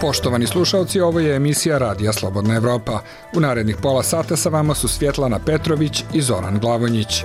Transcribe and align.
Poštovani 0.00 0.46
slušalci, 0.46 1.00
ovo 1.00 1.20
je 1.20 1.36
emisija 1.36 1.78
Radija 1.78 2.12
Slobodna 2.12 2.54
Evropa. 2.54 3.00
U 3.34 3.40
narednih 3.40 3.76
pola 3.82 4.02
sata 4.02 4.36
sa 4.36 4.48
vama 4.48 4.74
su 4.74 4.88
Svjetlana 4.88 5.38
Petrović 5.38 6.04
i 6.12 6.22
Zoran 6.22 6.58
Glavonjić. 6.58 7.24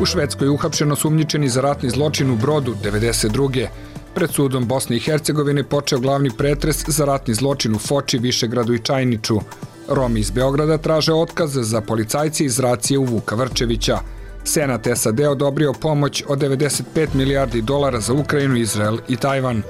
U 0.00 0.06
Švedskoj 0.06 0.46
je 0.46 0.50
uhapšeno 0.50 0.96
sumnjičeni 0.96 1.48
za 1.48 1.60
ratni 1.60 1.90
zločin 1.90 2.30
u 2.30 2.36
Brodu 2.36 2.74
92. 2.84 3.66
Pred 4.14 4.30
sudom 4.30 4.66
Bosne 4.66 4.96
i 4.96 5.00
Hercegovine 5.00 5.64
počeo 5.64 5.98
glavni 5.98 6.30
pretres 6.38 6.84
za 6.86 7.04
ratni 7.04 7.34
zločin 7.34 7.74
u 7.74 7.78
Foči, 7.78 8.18
Višegradu 8.18 8.74
i 8.74 8.82
Čajniču. 8.82 9.40
Romi 9.88 10.20
iz 10.20 10.30
Beograda 10.30 10.78
traže 10.78 11.12
otkaz 11.12 11.50
za 11.54 11.80
policajci 11.80 12.44
iz 12.44 12.58
racije 12.60 12.98
u 12.98 13.04
Vuka 13.04 13.34
Vrčevića. 13.34 13.98
Senat 14.46 14.86
SAD 14.94 15.20
odobrio 15.20 15.72
pomoć 15.72 16.24
od 16.28 16.38
95 16.38 17.14
milijardi 17.14 17.62
dolara 17.62 18.00
za 18.00 18.12
Ukrajinu, 18.12 18.56
Izrael 18.56 18.98
i 19.08 19.16
Tajvan. 19.16 19.62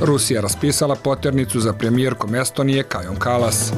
Rusija 0.00 0.40
raspisala 0.40 0.94
poternicu 0.94 1.60
za 1.60 1.72
premijerkom 1.72 2.34
Estonije 2.34 2.82
Kajom 2.82 3.16
Kalas. 3.16 3.72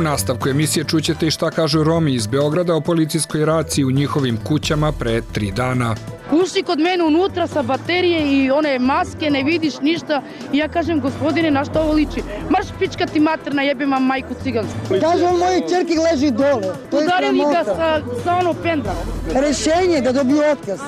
U 0.00 0.02
nastavku 0.02 0.48
emisije 0.48 0.84
čućete 0.84 1.26
i 1.26 1.30
šta 1.30 1.50
kažu 1.50 1.84
Romi 1.84 2.14
iz 2.14 2.26
Beograda 2.26 2.74
o 2.74 2.80
policijskoj 2.80 3.44
raciji 3.44 3.84
u 3.84 3.90
njihovim 3.90 4.38
kućama 4.44 4.92
pre 4.92 5.22
tri 5.32 5.50
dana. 5.50 5.94
Ušli 6.32 6.62
kod 6.62 6.78
mene 6.78 7.04
unutra 7.04 7.46
sa 7.46 7.62
baterije 7.62 8.20
i 8.32 8.50
one 8.50 8.78
maske, 8.78 9.30
ne 9.30 9.42
vidiš 9.42 9.80
ništa. 9.80 10.22
I 10.52 10.58
ja 10.58 10.68
kažem, 10.68 11.00
gospodine, 11.00 11.50
na 11.50 11.64
što 11.64 11.80
ovo 11.80 11.92
liči? 11.92 12.22
Marš 12.50 12.66
pička 12.78 13.06
ti 13.06 13.20
materna, 13.20 13.62
jebem 13.62 13.92
vam 13.92 14.06
majku 14.06 14.34
cigansku. 14.42 14.78
Kaže 15.00 15.24
on 15.24 15.38
moje 15.38 15.60
čerke 15.68 15.94
leži 16.10 16.30
dole. 16.30 16.74
To 16.90 17.00
je 17.00 17.04
Udarili 17.04 17.44
ga 17.52 17.64
sa, 17.64 18.00
sa 18.24 18.36
ono 18.36 18.54
pendalom. 18.54 19.04
Rešenje 19.34 20.00
da 20.00 20.12
dobiju 20.12 20.40
otkaz. 20.52 20.80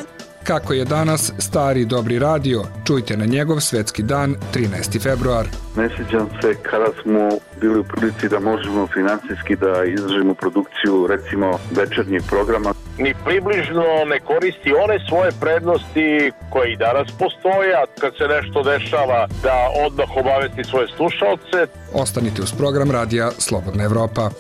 Kako 0.44 0.72
je 0.72 0.84
danas 0.84 1.32
stari 1.38 1.84
dobri 1.84 2.18
radio, 2.18 2.62
čujte 2.86 3.16
na 3.16 3.24
njegov 3.26 3.60
svetski 3.60 4.02
dan 4.02 4.36
13. 4.54 5.02
februar. 5.02 5.46
Ne 5.76 5.88
sjećam 5.96 6.28
se 6.40 6.54
kada 6.62 6.86
smo 7.02 7.28
bili 7.60 7.78
u 7.78 7.84
prilici 7.84 8.28
da 8.28 8.40
možemo 8.40 8.86
finansijski 8.86 9.56
da 9.56 9.84
izdržimo 9.84 10.34
produkciju 10.34 11.06
recimo 11.06 11.58
večernjih 11.70 12.22
programa. 12.28 12.74
ni 12.98 13.14
približno 13.24 13.84
ne 14.06 14.20
koristi 14.20 14.72
one 14.84 14.98
svoje 15.08 15.30
prednosti 15.40 16.32
koje 16.50 16.72
i 16.72 16.76
danas 16.76 17.08
postoje, 17.18 17.74
a 17.74 17.84
kad 18.00 18.12
se 18.18 18.24
nešto 18.36 18.62
dešava 18.62 19.26
da 19.42 19.56
odmah 19.86 20.16
obavesti 20.16 20.64
svoje 20.64 20.86
slušalce, 20.96 21.72
Ostanite 21.94 22.42
uz 22.42 22.52
program 22.52 22.90
radija 22.90 23.30
Slobodna 23.38 23.84
Evropa. 23.84 24.30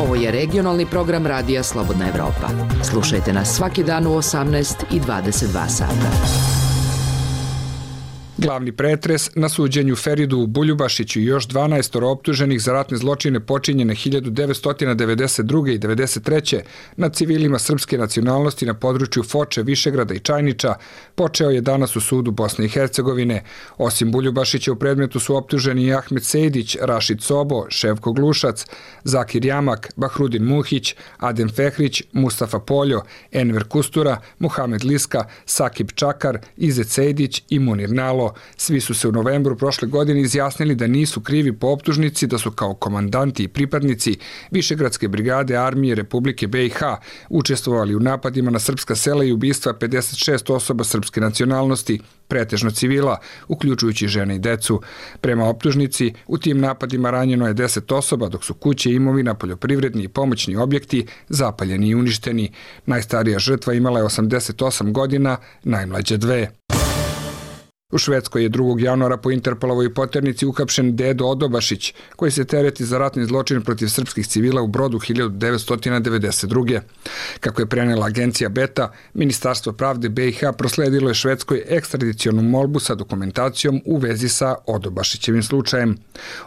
Ovo 0.00 0.14
je 0.14 0.30
regionalni 0.30 0.86
program 0.86 1.26
Radija 1.26 1.62
Slobodna 1.62 2.08
Evropa. 2.08 2.48
Slušajte 2.90 3.32
nas 3.32 3.56
svaki 3.56 3.84
dan 3.84 4.06
u 4.06 4.10
18 4.10 4.74
i 4.90 5.00
22 5.00 5.68
sata. 5.68 6.59
Glavni 8.40 8.72
pretres 8.72 9.34
na 9.34 9.48
suđenju 9.48 9.96
Feridu 9.96 10.46
Buljubašiću 10.46 11.20
i 11.20 11.24
još 11.24 11.48
12 11.48 12.04
optuženih 12.04 12.62
za 12.62 12.72
ratne 12.72 12.96
zločine 12.96 13.40
počinjene 13.40 13.94
1992. 13.94 15.74
i 15.74 15.78
93. 15.78 16.60
na 16.96 17.08
civilima 17.08 17.58
srpske 17.58 17.98
nacionalnosti 17.98 18.66
na 18.66 18.74
području 18.74 19.22
Foče, 19.22 19.62
Višegrada 19.62 20.14
i 20.14 20.18
Čajniča 20.18 20.74
počeo 21.14 21.50
je 21.50 21.60
danas 21.60 21.96
u 21.96 22.00
sudu 22.00 22.30
Bosne 22.30 22.64
i 22.64 22.68
Hercegovine. 22.68 23.44
Osim 23.78 24.12
Buljubašića 24.12 24.72
u 24.72 24.76
predmetu 24.76 25.20
su 25.20 25.36
optuženi 25.36 25.84
i 25.84 25.94
Ahmet 25.94 26.24
Sejdić, 26.24 26.76
Rašid 26.80 27.22
Sobo, 27.22 27.66
Ševko 27.68 28.12
Glušac, 28.12 28.66
Zakir 29.04 29.44
Jamak, 29.44 29.92
Bahrudin 29.96 30.44
Muhić, 30.44 30.94
Adem 31.18 31.48
Fehrić, 31.48 32.02
Mustafa 32.12 32.58
Poljo, 32.58 33.02
Enver 33.32 33.64
Kustura, 33.68 34.20
Muhamed 34.38 34.84
Liska, 34.84 35.24
Sakib 35.44 35.90
Čakar, 35.94 36.38
Izet 36.56 36.88
Sejdić 36.88 37.42
i 37.48 37.58
Munir 37.58 37.92
Nalo. 37.92 38.29
Svi 38.56 38.80
su 38.80 38.94
se 38.94 39.08
u 39.08 39.12
novembru 39.12 39.56
prošle 39.56 39.88
godine 39.88 40.20
izjasnili 40.20 40.74
da 40.74 40.86
nisu 40.86 41.20
krivi 41.20 41.52
po 41.52 41.66
optužnici 41.66 42.26
da 42.26 42.38
su 42.38 42.50
kao 42.50 42.74
komandanti 42.74 43.42
i 43.44 43.48
pripadnici 43.48 44.18
Višegradske 44.50 45.08
brigade 45.08 45.56
armije 45.56 45.94
Republike 45.94 46.46
BiH 46.46 46.78
učestvovali 47.28 47.94
u 47.94 48.00
napadima 48.00 48.50
na 48.50 48.58
srpska 48.58 48.96
sela 48.96 49.24
i 49.24 49.32
ubistva 49.32 49.74
56 49.74 50.52
osoba 50.52 50.84
srpske 50.84 51.20
nacionalnosti, 51.20 52.00
pretežno 52.28 52.70
civila, 52.70 53.18
uključujući 53.48 54.08
žene 54.08 54.36
i 54.36 54.38
decu. 54.38 54.80
Prema 55.20 55.48
optužnici, 55.48 56.12
u 56.26 56.38
tim 56.38 56.60
napadima 56.60 57.10
ranjeno 57.10 57.46
je 57.46 57.54
10 57.54 57.94
osoba, 57.94 58.28
dok 58.28 58.44
su 58.44 58.54
kuće, 58.54 58.92
imovina, 58.92 59.34
poljoprivredni 59.34 60.02
i 60.02 60.08
pomoćni 60.08 60.56
objekti 60.56 61.06
zapaljeni 61.28 61.88
i 61.88 61.94
uništeni. 61.94 62.52
Najstarija 62.86 63.38
žrtva 63.38 63.74
imala 63.74 63.98
je 63.98 64.04
88 64.04 64.92
godina, 64.92 65.36
najmlađe 65.64 66.16
dve. 66.16 66.59
U 67.90 67.98
Švedskoj 67.98 68.42
je 68.42 68.50
2. 68.50 68.84
januara 68.84 69.16
po 69.16 69.30
Interpolovoj 69.30 69.94
poternici 69.94 70.46
uhapšen 70.46 70.96
Dedo 70.96 71.26
Odobašić, 71.26 71.94
koji 72.16 72.30
se 72.30 72.44
tereti 72.44 72.84
za 72.84 72.98
ratni 72.98 73.24
zločin 73.24 73.62
protiv 73.62 73.88
srpskih 73.88 74.26
civila 74.26 74.62
u 74.62 74.66
Brodu 74.66 74.98
1992. 74.98 76.80
Kako 77.40 77.62
je 77.62 77.66
prenela 77.66 78.06
agencija 78.06 78.48
Beta, 78.48 78.92
Ministarstvo 79.14 79.72
pravde 79.72 80.08
BiH 80.08 80.40
prosledilo 80.58 81.08
je 81.10 81.14
Švedskoj 81.14 81.62
ekstradicionu 81.68 82.42
molbu 82.42 82.80
sa 82.80 82.94
dokumentacijom 82.94 83.82
u 83.84 83.96
vezi 83.96 84.28
sa 84.28 84.54
Odobašićevim 84.66 85.42
slučajem. 85.42 85.96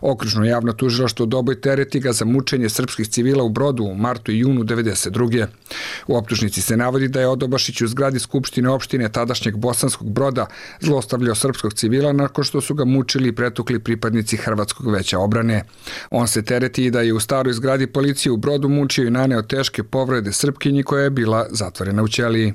Okružno 0.02 0.46
javno 0.46 0.74
tužilaštvo 0.74 1.26
Doboj 1.26 1.62
tereti 1.62 2.00
ga 2.00 2.14
za 2.14 2.26
mučenje 2.26 2.70
srpskih 2.70 3.10
civila 3.10 3.44
u 3.44 3.50
Brodu 3.50 3.84
u 3.84 3.96
martu 3.96 4.32
i 4.32 4.40
junu 4.40 4.64
92. 4.64 5.48
U 6.08 6.18
optužnici 6.18 6.62
se 6.62 6.78
navodi 6.78 7.08
da 7.08 7.20
je 7.20 7.28
Odobašić 7.28 7.82
u 7.82 7.88
zgradi 7.88 8.20
Skupštine 8.20 8.70
opštine 8.70 9.10
tadašnjeg 9.12 9.58
Bosanskog 9.58 10.10
broda 10.10 10.48
zlostavljao 10.80 11.33
srpskog 11.36 11.74
civila 11.74 12.14
nakon 12.14 12.44
što 12.44 12.62
su 12.62 12.74
ga 12.74 12.86
mučili 12.86 13.30
i 13.30 13.36
pretukli 13.36 13.80
pripadnici 13.80 14.38
Hrvatskog 14.38 14.92
veća 14.92 15.20
obrane. 15.20 15.64
On 16.12 16.28
se 16.28 16.42
tereti 16.42 16.86
i 16.86 16.92
da 16.92 17.02
je 17.02 17.14
u 17.14 17.20
staroj 17.20 17.54
zgradi 17.54 17.88
policije 17.88 18.32
u 18.32 18.38
brodu 18.38 18.70
mučio 18.70 19.08
i 19.08 19.12
naneo 19.12 19.42
teške 19.42 19.84
povrede 19.84 20.34
Srpkinji 20.34 20.84
koja 20.84 21.04
je 21.04 21.10
bila 21.10 21.48
zatvorena 21.52 22.04
u 22.04 22.08
ćeliji. 22.08 22.54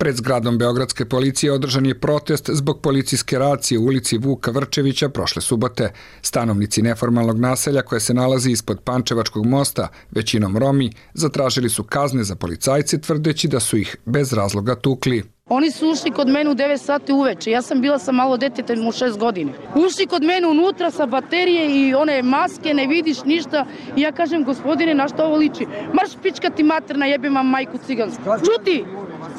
Pred 0.00 0.16
zgradom 0.16 0.58
Beogradske 0.58 1.04
policije 1.04 1.52
održan 1.52 1.86
je 1.86 2.00
protest 2.00 2.50
zbog 2.52 2.80
policijske 2.80 3.38
racije 3.38 3.78
u 3.78 3.84
ulici 3.84 4.18
Vuka 4.18 4.50
Vrčevića 4.50 5.08
prošle 5.08 5.42
subote. 5.42 5.92
Stanovnici 6.22 6.82
neformalnog 6.82 7.38
naselja 7.38 7.82
koje 7.82 8.00
se 8.00 8.14
nalazi 8.14 8.50
ispod 8.50 8.80
Pančevačkog 8.84 9.46
mosta, 9.46 9.88
većinom 10.10 10.56
Romi, 10.58 10.92
zatražili 11.14 11.70
su 11.70 11.84
kazne 11.84 12.24
za 12.24 12.34
policajce 12.34 13.00
tvrdeći 13.00 13.48
da 13.48 13.60
su 13.60 13.76
ih 13.76 13.96
bez 14.04 14.32
razloga 14.32 14.74
tukli. 14.74 15.22
Oni 15.52 15.70
su 15.70 15.88
ušli 15.90 16.10
kod 16.10 16.28
mene 16.28 16.50
u 16.50 16.54
9 16.54 16.76
sati 16.76 17.12
uveče. 17.12 17.50
Ja 17.50 17.62
sam 17.62 17.80
bila 17.80 17.98
sa 17.98 18.12
malo 18.12 18.36
detetem 18.36 18.86
u 18.86 18.92
6 18.92 19.18
godine. 19.18 19.52
Ušli 19.74 20.06
kod 20.06 20.22
mene 20.22 20.46
unutra 20.48 20.90
sa 20.90 21.06
baterije 21.06 21.88
i 21.88 21.94
one 21.94 22.22
maske, 22.22 22.74
ne 22.74 22.86
vidiš 22.86 23.24
ništa. 23.24 23.66
I 23.96 24.00
ja 24.00 24.12
kažem, 24.12 24.44
gospodine, 24.44 24.94
na 24.94 25.08
što 25.08 25.24
ovo 25.24 25.36
liči? 25.36 25.66
Marš 25.92 26.10
pička 26.22 26.50
ti 26.50 26.62
materna, 26.62 27.06
jebem 27.06 27.34
vam 27.34 27.46
majku 27.46 27.78
cigansku. 27.86 28.22
Čuti! 28.24 28.84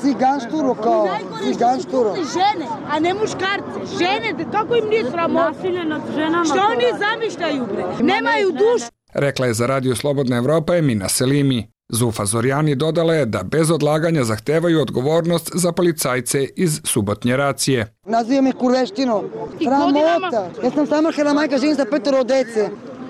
Ciganšturo 0.01 0.73
kao, 0.73 1.09
ciganšturo. 1.43 2.15
žene, 2.15 2.65
a 2.89 2.99
ne 2.99 3.13
muškarce. 3.13 3.97
Žene, 3.99 4.33
da- 4.37 4.51
kako 4.51 4.75
im 4.75 4.89
nije 4.89 5.11
sramota? 5.11 5.49
Nasilje 5.51 5.85
nad 5.85 6.01
ženama. 6.15 6.45
Što 6.45 6.53
oni 6.53 6.85
zamišljaju, 6.99 7.65
bre? 7.65 7.83
Nemaju 8.05 8.51
dušu. 8.51 8.91
Rekla 9.13 9.45
je 9.47 9.53
za 9.53 9.67
Radio 9.67 9.95
Slobodna 9.95 10.37
Evropa 10.37 10.75
Emina 10.75 11.09
Selimi. 11.09 11.70
Zufa 11.93 12.25
Zorjani 12.25 12.75
dodala 12.75 13.13
je 13.13 13.25
da 13.25 13.43
bez 13.43 13.71
odlaganja 13.71 14.23
zahtevaju 14.23 14.81
odgovornost 14.81 15.51
za 15.53 15.71
policajce 15.71 16.43
iz 16.55 16.81
subotnje 16.83 17.37
racije. 17.37 17.93
Naziva 18.05 18.41
me 18.41 18.51
kurveštino. 18.51 19.23
Sramota. 19.63 20.49
Ja 20.63 20.71
sam 20.71 20.87
samohrana 20.87 21.33
majka, 21.33 21.57
živim 21.57 21.75
sa 21.75 21.85
petoro 21.91 22.23
dece. 22.23 22.69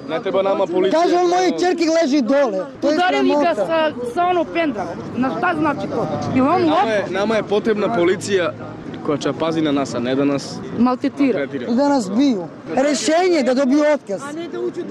Ne 0.09 0.22
treba 0.22 0.41
nama 0.41 0.66
policija. 0.68 1.02
Kaže 1.02 1.16
on 1.16 1.29
moje 1.29 1.50
čerke 1.59 1.84
leži 2.02 2.22
dole. 2.22 2.66
To 2.82 2.90
je 2.90 2.96
Udarili 2.96 3.29
ga 3.29 3.55
sa, 3.55 3.91
sa 4.14 4.23
ono 4.26 4.44
pendalom. 4.44 4.97
Na 5.17 5.29
šta 5.38 5.55
znači 5.59 5.88
to? 5.88 6.08
Ili 6.35 6.41
on 6.47 6.61
Nama 6.61 6.91
je, 6.91 7.05
nama 7.09 7.35
je 7.35 7.44
potrebna 7.44 7.94
policija 7.96 8.53
koja 9.05 9.17
će 9.17 9.34
pazi 9.40 9.61
na 9.61 9.72
nas, 9.72 9.96
a 9.96 10.00
ne 10.00 10.16
da 10.16 10.26
nas 10.26 10.55
maltetira. 10.79 11.40
tretira. 11.47 11.72
I 11.72 11.76
da 11.76 11.90
nas 11.90 12.11
biju. 12.11 12.44
Rešenje 12.76 13.44
da 13.46 13.53
dobiju 13.53 13.84
otkaz. 13.94 14.22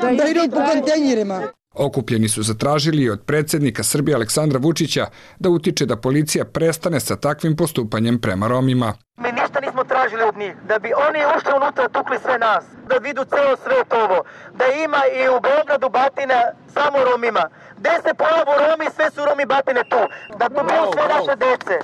Da, 0.00 0.10
Da 0.12 0.28
idu 0.28 0.40
po 0.50 0.60
kontejnerima. 0.72 1.42
Okupljeni 1.74 2.28
su 2.28 2.42
zatražili 2.42 3.10
od 3.10 3.22
predsednika 3.26 3.82
Srbije 3.82 4.14
Aleksandra 4.14 4.58
Vučića 4.58 5.06
da 5.38 5.48
utiče 5.50 5.86
da 5.86 5.96
policija 5.96 6.44
prestane 6.44 7.00
sa 7.00 7.16
takvim 7.16 7.56
postupanjem 7.56 8.20
prema 8.20 8.48
Romima. 8.48 8.94
Mi 9.16 9.32
ništa 9.32 9.60
nismo 9.60 9.84
tražili 9.84 10.22
od 10.22 10.36
njih. 10.36 10.54
Da 10.68 10.78
bi 10.78 10.90
oni 11.08 11.20
ušli 11.36 11.52
unutra, 11.60 11.88
tukli 11.88 12.16
sve 12.24 12.38
nas. 12.38 12.64
Da 12.88 12.96
vidu 12.96 13.22
celo 13.24 13.56
svet 13.64 13.92
ovo. 14.02 14.18
Da 14.58 14.64
ima 14.84 15.02
i 15.18 15.28
u 15.36 15.40
Beogradu 15.46 15.88
batine 15.98 16.38
samo 16.74 16.98
Romima. 17.10 17.44
Gde 17.78 17.94
se 18.04 18.10
pojavu 18.22 18.52
Romi, 18.62 18.86
sve 18.96 19.06
su 19.14 19.20
Romi 19.28 19.44
batine 19.54 19.82
tu. 19.92 20.02
Da 20.38 20.46
tu 20.48 20.60
budu 20.70 20.86
sve 20.94 21.04
naše 21.14 21.34
dece. 21.44 21.76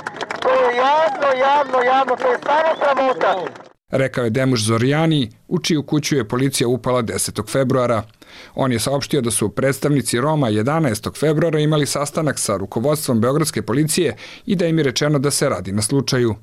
To 0.43 0.51
je 0.63 0.69
javno, 0.87 1.29
javno, 1.47 1.79
javno. 1.93 2.13
To 2.23 2.27
je 2.33 2.39
stvarno 2.43 2.73
sramota. 2.81 3.31
rekao 3.91 4.25
je 4.25 4.31
Demuš 4.31 4.63
Zorjani, 4.65 5.31
u 5.49 5.59
čiju 5.59 5.83
kuću 5.83 6.17
je 6.17 6.29
policija 6.29 6.69
upala 6.69 7.03
10. 7.03 7.53
februara. 7.53 8.03
On 8.55 8.73
je 8.73 8.79
saopštio 8.79 9.21
da 9.21 9.31
su 9.31 9.49
predstavnici 9.49 10.21
Roma 10.21 10.51
11. 10.51 11.19
februara 11.19 11.59
imali 11.59 11.87
sastanak 11.87 12.39
sa 12.39 12.57
rukovodstvom 12.57 13.21
Beogradske 13.21 13.63
policije 13.63 14.17
i 14.47 14.57
da 14.57 14.67
im 14.67 14.79
je 14.79 14.85
rečeno 14.85 15.19
da 15.19 15.31
se 15.31 15.49
radi 15.49 15.73
na 15.73 15.83
slučaju. 15.83 16.35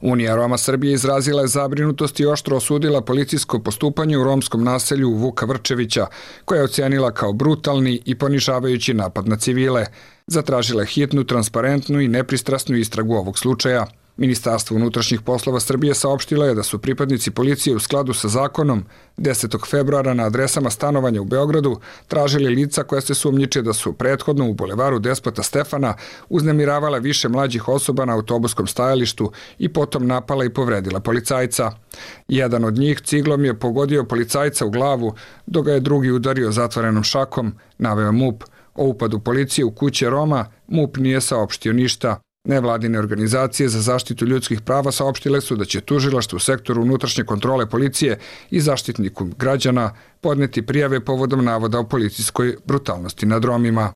Unija 0.00 0.36
Roma 0.36 0.58
Srbije 0.58 0.94
izrazila 0.94 1.42
je 1.42 1.48
zabrinutost 1.48 2.20
i 2.20 2.26
oštro 2.26 2.56
osudila 2.56 3.00
policijsko 3.00 3.58
postupanje 3.58 4.18
u 4.18 4.24
romskom 4.24 4.64
naselju 4.64 5.10
Vuka 5.10 5.46
Vrčevića, 5.46 6.06
koje 6.44 6.58
je 6.58 6.64
ocenila 6.64 7.10
kao 7.10 7.32
brutalni 7.32 8.02
i 8.04 8.14
ponižavajući 8.14 8.94
napad 8.94 9.28
na 9.28 9.36
civile. 9.36 9.86
Zatražila 10.26 10.82
je 10.82 10.86
hitnu, 10.86 11.24
transparentnu 11.24 12.00
i 12.00 12.08
nepristrasnu 12.08 12.76
istragu 12.76 13.14
ovog 13.14 13.38
slučaja– 13.38 13.86
Ministarstvo 14.20 14.76
unutrašnjih 14.76 15.20
poslova 15.20 15.60
Srbije 15.60 15.94
saopštilo 15.94 16.44
je 16.44 16.54
da 16.54 16.62
su 16.62 16.78
pripadnici 16.78 17.30
policije 17.30 17.76
u 17.76 17.78
skladu 17.78 18.14
sa 18.14 18.28
zakonom 18.28 18.84
10. 19.16 19.70
februara 19.70 20.14
na 20.14 20.24
adresama 20.26 20.70
stanovanja 20.70 21.20
u 21.20 21.24
Beogradu 21.24 21.80
tražili 22.08 22.54
lica 22.54 22.82
koja 22.82 23.00
se 23.00 23.14
sumnjiče 23.14 23.62
da 23.62 23.72
su 23.72 23.92
prethodno 23.92 24.48
u 24.48 24.54
bulevaru 24.54 24.98
Despota 24.98 25.42
Stefana 25.42 25.94
uznemiravala 26.28 26.98
više 26.98 27.28
mlađih 27.28 27.68
osoba 27.68 28.04
na 28.04 28.14
autobuskom 28.14 28.66
stajalištu 28.66 29.32
i 29.58 29.72
potom 29.72 30.06
napala 30.06 30.44
i 30.44 30.50
povredila 30.50 31.00
policajca. 31.00 31.72
Jedan 32.28 32.64
od 32.64 32.78
njih 32.78 33.00
ciglom 33.00 33.44
je 33.44 33.58
pogodio 33.58 34.04
policajca 34.04 34.66
u 34.66 34.70
glavu, 34.70 35.14
dok 35.46 35.64
ga 35.66 35.72
je 35.72 35.80
drugi 35.80 36.10
udario 36.10 36.52
zatvorenom 36.52 37.02
šakom, 37.02 37.52
naveo 37.78 38.12
MUP. 38.12 38.44
O 38.74 38.84
upadu 38.84 39.20
policije 39.20 39.64
u 39.64 39.70
kuće 39.70 40.10
Roma 40.10 40.46
MUP 40.68 40.96
nije 40.96 41.20
saopštio 41.20 41.72
ništa. 41.72 42.20
Nevladine 42.48 42.98
organizacije 42.98 43.68
za 43.68 43.80
zaštitu 43.80 44.26
ljudskih 44.26 44.60
prava 44.60 44.92
saopštile 44.92 45.40
su 45.40 45.56
da 45.56 45.64
će 45.64 45.80
tužilaštvo 45.80 46.36
u 46.36 46.40
sektoru 46.40 46.82
unutrašnje 46.82 47.24
kontrole 47.24 47.66
policije 47.66 48.18
i 48.50 48.60
zaštitniku 48.60 49.24
građana 49.38 49.94
podneti 50.20 50.66
prijave 50.66 51.04
povodom 51.04 51.44
navoda 51.44 51.78
o 51.78 51.88
policijskoj 51.88 52.56
brutalnosti 52.64 53.26
nad 53.26 53.44
Romima. 53.44 53.92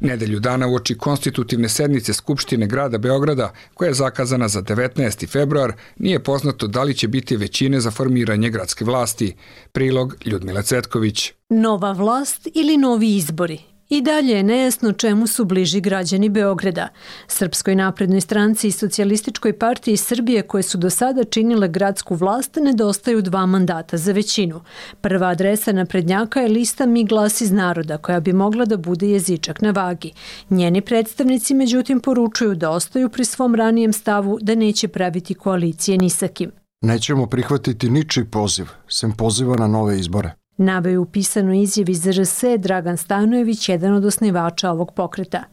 Nedelju 0.00 0.40
dana 0.40 0.68
u 0.68 0.74
oči 0.74 0.98
konstitutivne 0.98 1.68
sednice 1.68 2.12
Skupštine 2.12 2.66
grada 2.66 2.98
Beograda, 2.98 3.52
koja 3.74 3.88
je 3.88 3.94
zakazana 3.94 4.48
za 4.48 4.62
19. 4.62 5.28
februar, 5.28 5.72
nije 5.98 6.22
poznato 6.22 6.66
da 6.66 6.82
li 6.82 6.94
će 6.94 7.08
biti 7.08 7.36
većine 7.36 7.80
za 7.80 7.90
formiranje 7.90 8.50
gradske 8.50 8.84
vlasti. 8.84 9.34
Prilog 9.72 10.16
Ljudmila 10.24 10.62
Cvetković. 10.62 11.32
Nova 11.48 11.92
vlast 11.92 12.48
ili 12.54 12.76
novi 12.76 13.16
izbori? 13.16 13.71
I 13.92 14.00
dalje 14.00 14.32
je 14.32 14.42
nejasno 14.42 14.92
čemu 14.92 15.26
su 15.26 15.44
bliži 15.44 15.80
građani 15.80 16.28
Beograda. 16.28 16.88
Srpskoj 17.28 17.74
naprednoj 17.74 18.20
stranci 18.20 18.68
i 18.68 18.72
socijalističkoj 18.72 19.58
partiji 19.58 19.96
Srbije 19.96 20.42
koje 20.42 20.62
su 20.62 20.78
do 20.78 20.90
sada 20.90 21.24
činile 21.24 21.68
gradsku 21.68 22.14
vlast 22.14 22.56
nedostaju 22.56 23.22
dva 23.22 23.46
mandata 23.46 23.96
za 23.96 24.12
većinu. 24.12 24.60
Prva 25.00 25.28
adresa 25.28 25.72
naprednjaka 25.72 26.40
je 26.40 26.48
lista 26.48 26.86
Mi 26.86 27.04
glas 27.04 27.40
iz 27.40 27.52
naroda 27.52 27.98
koja 27.98 28.20
bi 28.20 28.32
mogla 28.32 28.64
da 28.64 28.76
bude 28.76 29.08
jezičak 29.10 29.60
na 29.60 29.70
vagi. 29.70 30.12
Njeni 30.50 30.80
predstavnici 30.80 31.54
međutim 31.54 32.00
poručuju 32.00 32.54
da 32.54 32.70
ostaju 32.70 33.08
pri 33.08 33.24
svom 33.24 33.54
ranijem 33.54 33.92
stavu 33.92 34.38
da 34.42 34.54
neće 34.54 34.88
praviti 34.88 35.34
koalicije 35.34 35.98
ni 35.98 36.10
sa 36.10 36.28
kim. 36.28 36.50
Nećemo 36.80 37.26
prihvatiti 37.26 37.90
ničiji 37.90 38.24
poziv, 38.24 38.66
sem 38.88 39.12
poziva 39.12 39.56
na 39.56 39.66
nove 39.66 40.00
izbore. 40.00 40.41
Naveo 40.56 41.02
u 41.02 41.04
pisanoj 41.04 41.62
izjavi 41.62 41.94
ZRS 41.94 42.44
Dragan 42.58 42.96
Stanojević, 42.96 43.68
jedan 43.68 43.94
od 43.94 44.04
osnivača 44.04 44.70
ovog 44.70 44.92
pokreta. 44.94 45.44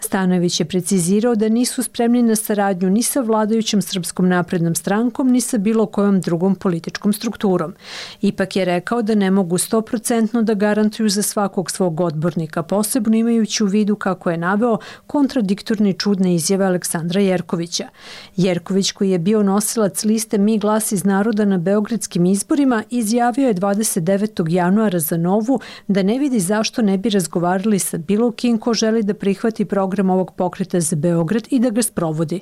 Stanojević 0.00 0.60
je 0.60 0.66
precizirao 0.66 1.34
da 1.34 1.48
nisu 1.48 1.82
spremni 1.82 2.22
na 2.22 2.36
saradnju 2.36 2.90
ni 2.90 3.02
sa 3.02 3.20
vladajućom 3.20 3.82
Srpskom 3.82 4.28
naprednom 4.28 4.74
strankom, 4.74 5.30
ni 5.30 5.40
sa 5.40 5.58
bilo 5.58 5.86
kojom 5.86 6.20
drugom 6.20 6.54
političkom 6.54 7.12
strukturom. 7.12 7.74
Ipak 8.20 8.56
je 8.56 8.64
rekao 8.64 9.02
da 9.02 9.14
ne 9.14 9.30
mogu 9.30 9.58
100% 9.58 10.42
da 10.42 10.54
garantuju 10.54 11.08
za 11.08 11.22
svakog 11.22 11.70
svog 11.70 12.00
odbornika, 12.00 12.62
posebno 12.62 13.16
imajući 13.16 13.64
u 13.64 13.66
vidu 13.66 13.96
kako 13.96 14.30
je 14.30 14.36
naveo 14.36 14.78
kontradiktorni 15.06 15.92
čudne 15.98 16.34
izjave 16.34 16.64
Aleksandra 16.64 17.20
Jerkovića. 17.20 17.88
Jerković, 18.36 18.92
koji 18.92 19.10
je 19.10 19.18
bio 19.18 19.42
nosilac 19.42 20.04
liste 20.04 20.38
Mi 20.38 20.58
glas 20.58 20.92
iz 20.92 21.04
naroda 21.04 21.44
na 21.44 21.58
beogradskim 21.58 22.26
izborima, 22.26 22.84
izjavio 22.90 23.48
je 23.48 23.54
29. 23.54 24.50
januara 24.50 24.98
za 24.98 25.16
Novu 25.16 25.60
da 25.88 26.02
ne 26.02 26.18
vidi 26.18 26.40
zašto 26.40 26.82
ne 26.82 26.98
bi 26.98 27.10
razgovarali 27.10 27.78
sa 27.78 27.98
bilo 27.98 28.30
kim 28.30 28.58
ko 28.58 28.74
želi 28.74 29.02
da 29.02 29.14
prihvati 29.14 29.61
prihvati 29.64 29.82
program 29.82 30.10
ovog 30.10 30.32
pokreta 30.36 30.80
za 30.80 30.96
Beograd 30.96 31.48
i 31.50 31.58
da 31.58 31.70
ga 31.70 31.82
sprovodi. 31.82 32.40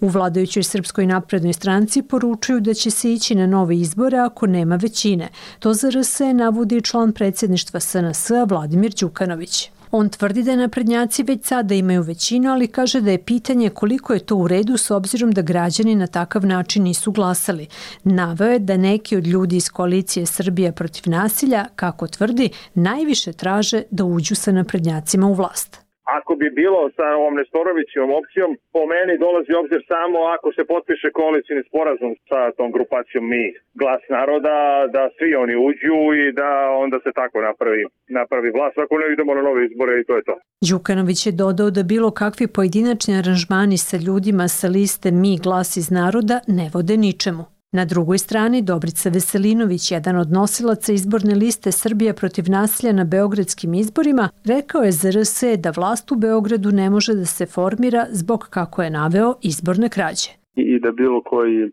U 0.00 0.08
vladajućoj 0.08 0.62
Srpskoj 0.62 1.06
naprednoj 1.06 1.52
stranci 1.52 2.02
poručuju 2.02 2.60
da 2.60 2.74
će 2.74 2.90
se 2.90 3.12
ići 3.12 3.34
na 3.34 3.46
nove 3.46 3.76
izbore 3.76 4.18
ako 4.18 4.46
nema 4.46 4.76
većine. 4.76 5.28
To 5.58 5.74
za 5.74 5.90
RS 5.90 6.20
navodi 6.34 6.80
član 6.82 7.12
predsjedništva 7.12 7.80
SNS 7.80 8.30
Vladimir 8.48 8.92
Đukanović. 9.00 9.70
On 9.94 10.08
tvrdi 10.08 10.42
da 10.42 10.56
naprednjaci 10.56 11.22
već 11.22 11.44
sada 11.44 11.74
imaju 11.74 12.02
većinu, 12.02 12.50
ali 12.50 12.66
kaže 12.66 13.00
da 13.00 13.10
je 13.10 13.24
pitanje 13.24 13.70
koliko 13.70 14.14
je 14.14 14.20
to 14.20 14.36
u 14.36 14.48
redu 14.48 14.76
s 14.76 14.90
obzirom 14.90 15.32
da 15.32 15.42
građani 15.42 15.94
na 15.94 16.06
takav 16.06 16.46
način 16.46 16.82
nisu 16.82 17.12
glasali. 17.12 17.66
Naveo 18.04 18.52
je 18.52 18.58
da 18.58 18.76
neki 18.76 19.16
od 19.16 19.26
ljudi 19.26 19.56
iz 19.56 19.68
koalicije 19.68 20.26
Srbija 20.26 20.72
protiv 20.72 21.10
nasilja, 21.10 21.66
kako 21.76 22.06
tvrdi, 22.08 22.50
najviše 22.74 23.32
traže 23.32 23.82
da 23.90 24.04
uđu 24.04 24.34
sa 24.34 24.52
naprednjacima 24.52 25.26
u 25.26 25.34
vlast 25.34 25.81
ako 26.18 26.32
bi 26.40 26.48
bilo 26.60 26.80
sa 26.96 27.06
ovom 27.20 27.34
Nestorovićevom 27.40 28.12
opcijom, 28.20 28.50
po 28.74 28.82
meni 28.92 29.14
dolazi 29.24 29.52
obzir 29.62 29.80
samo 29.92 30.18
ako 30.34 30.48
se 30.56 30.62
potpiše 30.72 31.08
koalicijni 31.18 31.62
sporazum 31.68 32.12
sa 32.30 32.40
tom 32.58 32.68
grupacijom 32.76 33.24
Mi, 33.32 33.44
glas 33.80 34.02
naroda, 34.16 34.56
da 34.94 35.02
svi 35.16 35.30
oni 35.42 35.54
uđu 35.68 35.98
i 36.22 36.22
da 36.40 36.50
onda 36.84 36.96
se 37.04 37.10
tako 37.20 37.36
napravi, 37.48 37.82
napravi 38.18 38.48
vlast. 38.56 38.76
Ako 38.84 38.94
ne 39.00 39.06
idemo 39.14 39.32
na 39.38 39.42
nove 39.48 39.60
izbore 39.68 39.92
i 40.00 40.06
to 40.08 40.14
je 40.18 40.22
to. 40.28 40.34
Đukanović 40.70 41.20
je 41.26 41.32
dodao 41.42 41.68
da 41.76 41.90
bilo 41.94 42.10
kakvi 42.22 42.46
pojedinačni 42.56 43.12
aranžmani 43.20 43.78
sa 43.88 43.96
ljudima 44.06 44.46
sa 44.58 44.66
liste 44.76 45.08
Mi 45.22 45.32
glas 45.44 45.70
iz 45.82 45.88
naroda 46.00 46.36
ne 46.58 46.66
vode 46.74 46.96
ničemu. 47.06 47.44
Na 47.72 47.84
drugoj 47.84 48.18
strani 48.18 48.62
Dobrica 48.62 49.08
Veselinović, 49.08 49.90
jedan 49.90 50.16
od 50.16 50.32
nosilaca 50.32 50.92
izborne 50.92 51.34
liste 51.34 51.72
Srbija 51.72 52.14
protiv 52.14 52.50
nasilja 52.50 52.92
na 52.92 53.04
beogradskim 53.04 53.74
izborima, 53.74 54.28
rekao 54.44 54.82
je 54.82 54.92
za 54.92 55.10
RS 55.10 55.42
da 55.58 55.70
vlast 55.70 56.12
u 56.12 56.16
Beogradu 56.16 56.72
ne 56.72 56.90
može 56.90 57.14
da 57.14 57.26
se 57.26 57.46
formira 57.46 58.06
zbog, 58.10 58.46
kako 58.50 58.82
je 58.82 58.90
naveo, 58.90 59.34
izborne 59.42 59.88
krađe. 59.88 60.28
I 60.72 60.78
da 60.84 60.90
bilo 60.92 61.20
koji 61.22 61.58
e, 61.62 61.68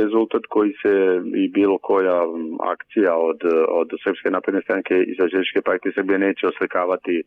rezultat 0.00 0.42
koji 0.48 0.72
se 0.82 0.94
i 1.44 1.48
bilo 1.48 1.78
koja 1.78 2.18
akcija 2.72 3.12
od, 3.30 3.40
od 3.80 3.88
Srpske 4.04 4.30
napredne 4.30 4.62
stranke 4.62 4.94
i 5.08 5.16
Socijalističke 5.18 5.60
partije 5.68 5.92
Srbije 5.96 6.18
neće 6.18 6.46
oslikavati 6.46 7.16
e, 7.18 7.24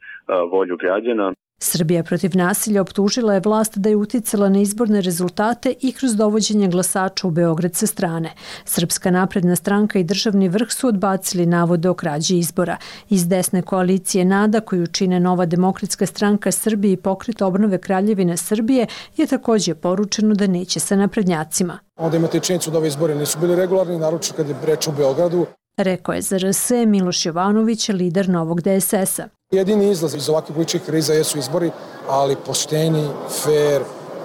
volju 0.52 0.76
građana. 0.84 1.34
Srbija 1.60 2.04
protiv 2.04 2.32
nasilja 2.36 2.82
optužila 2.82 3.34
je 3.34 3.42
vlast 3.46 3.78
da 3.78 3.90
je 3.90 3.96
uticala 3.96 4.50
na 4.50 4.60
izborne 4.60 5.02
rezultate 5.02 5.74
i 5.82 5.92
kroz 5.92 6.16
dovođenje 6.16 6.68
glasača 6.68 7.28
u 7.28 7.32
Beograd 7.32 7.76
sa 7.76 7.88
strane. 7.88 8.34
Srpska 8.66 9.12
napredna 9.12 9.56
stranka 9.56 10.00
i 10.00 10.04
državni 10.04 10.50
vrh 10.50 10.68
su 10.70 10.88
odbacili 10.88 11.46
navode 11.46 11.90
o 11.90 11.94
krađi 11.94 12.38
izbora. 12.38 12.78
Iz 13.10 13.28
desne 13.28 13.62
koalicije 13.62 14.26
NADA, 14.26 14.60
koju 14.60 14.88
čine 14.88 15.20
Nova 15.20 15.46
demokratska 15.46 16.06
stranka 16.06 16.52
Srbije 16.52 16.94
i 16.94 16.98
pokret 16.98 17.42
obnove 17.42 17.82
Kraljevine 17.82 18.38
Srbije, 18.38 18.88
je 19.18 19.28
takođe 19.28 19.76
poručeno 19.76 20.36
da 20.36 20.48
neće 20.48 20.80
sa 20.88 20.96
naprednjacima. 20.96 21.80
Onda 22.00 22.18
imate 22.18 22.40
činjenicu 22.40 22.72
da 22.72 22.78
ove 22.78 22.88
izbore 22.88 23.16
nisu 23.16 23.40
bili 23.40 23.56
regularni, 23.56 24.00
naroče 24.00 24.34
kad 24.34 24.50
je 24.50 24.56
reč 24.66 24.88
u 24.88 24.92
Beogradu. 24.92 25.46
Rekao 25.78 26.16
je 26.16 26.22
za 26.22 26.38
RS 26.38 26.70
Miloš 26.88 27.26
Jovanović, 27.26 27.90
lider 27.90 28.30
novog 28.30 28.62
DSS-a. 28.62 29.28
Jedini 29.52 29.92
izlaz 29.92 30.16
iz 30.16 30.30
ovakvih 30.30 30.56
političkih 30.56 30.82
kriza 30.86 31.14
jesu 31.14 31.38
izbori, 31.38 31.72
ali 32.10 32.36
pošteni, 32.46 33.08
fair, 33.44 33.82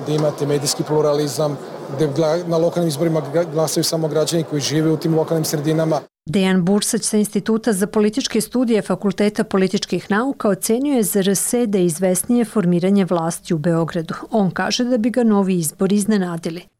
da 0.07 0.13
imate 0.13 0.47
medijski 0.47 0.83
pluralizam, 0.83 1.59
gde 1.97 2.09
na 2.47 2.57
lokalnim 2.57 2.89
izborima 2.89 3.23
glasaju 3.53 3.85
samo 3.85 4.09
građani 4.09 4.45
koji 4.45 4.63
žive 4.63 4.91
u 4.91 4.97
tim 4.97 5.15
lokalnim 5.15 5.45
sredinama. 5.45 6.01
Dejan 6.27 6.65
Bursać 6.65 7.03
sa 7.03 7.17
Instituta 7.17 7.73
za 7.73 7.87
političke 7.87 8.41
studije 8.41 8.83
Fakulteta 8.83 9.45
političkih 9.45 10.11
nauka 10.11 10.49
ocenjuje 10.49 11.03
RS 11.03 11.55
da 11.67 11.79
je 11.79 11.87
izvesnije 11.87 12.45
formiranje 12.45 13.05
vlasti 13.05 13.55
u 13.55 13.59
Beogradu. 13.59 14.15
On 14.31 14.51
kaže 14.51 14.85
da 14.85 14.99
bi 14.99 15.11
ga 15.11 15.23
novi 15.25 15.59
izbori 15.59 15.97
iznenadili 15.97 16.72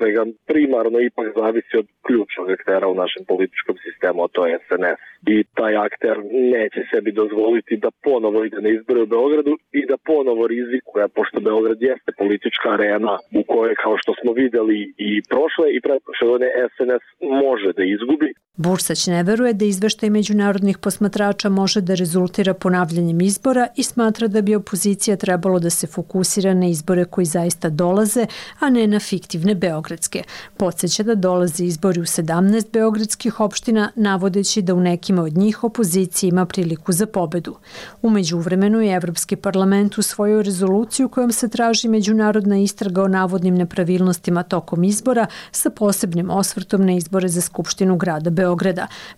svega 0.00 0.22
primarno 0.50 0.98
ipak 1.00 1.26
zavisi 1.38 1.74
od 1.82 1.86
ključnog 2.06 2.48
aktera 2.56 2.86
u 2.88 3.00
našem 3.02 3.22
političkom 3.30 3.76
sistemu, 3.84 4.18
a 4.24 4.32
to 4.34 4.42
je 4.46 4.58
SNS. 4.66 5.00
I 5.34 5.36
taj 5.58 5.74
akter 5.86 6.14
neće 6.54 6.80
sebi 6.90 7.10
dozvoliti 7.22 7.82
da 7.84 7.90
ponovo 8.06 8.38
ide 8.44 8.60
na 8.64 8.70
izbore 8.76 9.00
u 9.02 9.12
Beogradu 9.14 9.54
i 9.78 9.80
da 9.90 9.96
ponovo 10.10 10.42
rizikuje, 10.54 11.04
pošto 11.16 11.46
Beograd 11.48 11.78
jeste 11.90 12.10
politička 12.22 12.68
arena 12.76 13.14
u 13.38 13.42
kojoj, 13.52 13.74
kao 13.82 13.94
što 14.02 14.12
smo 14.20 14.30
videli 14.42 14.78
i 15.08 15.10
prošle 15.32 15.66
i 15.76 15.82
pretprošle 15.86 16.26
godine, 16.30 16.50
SNS 16.76 17.04
može 17.44 17.70
da 17.78 17.82
izgubi. 17.84 18.30
Bursać 18.60 19.06
ne 19.06 19.22
veruje 19.22 19.54
da 19.54 19.64
izveštaj 19.64 20.10
međunarodnih 20.10 20.78
posmatrača 20.78 21.48
može 21.48 21.80
da 21.80 21.94
rezultira 21.94 22.54
ponavljanjem 22.54 23.20
izbora 23.20 23.66
i 23.76 23.82
smatra 23.82 24.28
da 24.28 24.42
bi 24.42 24.54
opozicija 24.54 25.16
trebalo 25.16 25.58
da 25.58 25.70
se 25.70 25.86
fokusira 25.86 26.54
na 26.54 26.66
izbore 26.66 27.04
koji 27.04 27.24
zaista 27.24 27.68
dolaze, 27.68 28.26
a 28.58 28.70
ne 28.70 28.86
na 28.86 28.98
fiktivne 29.00 29.54
beogradske. 29.54 30.22
Podseća 30.56 31.02
da 31.02 31.14
dolaze 31.14 31.64
izbori 31.64 32.00
u 32.00 32.04
17 32.04 32.66
beogradskih 32.72 33.40
opština, 33.40 33.90
navodeći 33.96 34.62
da 34.62 34.74
u 34.74 34.80
nekima 34.80 35.22
od 35.22 35.36
njih 35.36 35.64
opozicija 35.64 36.28
ima 36.28 36.46
priliku 36.46 36.92
za 36.92 37.06
pobedu. 37.06 37.56
Umeđu 38.02 38.38
vremenu 38.38 38.80
je 38.80 38.94
Evropski 38.94 39.36
parlament 39.36 39.98
usvojio 39.98 40.42
rezoluciju 40.42 41.08
kojom 41.08 41.32
se 41.32 41.48
traži 41.48 41.88
međunarodna 41.88 42.58
istraga 42.58 43.02
o 43.02 43.08
navodnim 43.08 43.54
nepravilnostima 43.54 44.42
tokom 44.42 44.84
izbora 44.84 45.26
sa 45.52 45.70
posebnim 45.70 46.30
osvrtom 46.30 46.86
na 46.86 46.92
izbore 46.92 47.28
za 47.28 47.40
Skupštinu 47.40 47.96
grada 47.96 48.30
Beograda. 48.30 48.49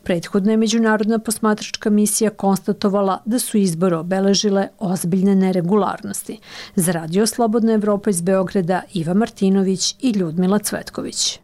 Prethodna 0.03 0.51
je 0.51 0.57
međunarodna 0.57 1.19
posmatračka 1.19 1.91
misija 1.91 2.31
konstatovala 2.31 3.23
da 3.25 3.39
su 3.39 3.59
izbore 3.59 3.97
obeležile 3.97 4.69
ozbiljne 4.79 5.35
neregularnosti. 5.35 6.39
Za 6.77 6.93
Radio 6.93 7.27
Slobodna 7.27 7.73
Evropa 7.73 8.11
iz 8.11 8.21
Beograda 8.21 8.83
Iva 8.95 9.15
Martinović 9.15 9.97
i 10.01 10.11
Ljudmila 10.11 10.59
Cvetković. 10.59 11.41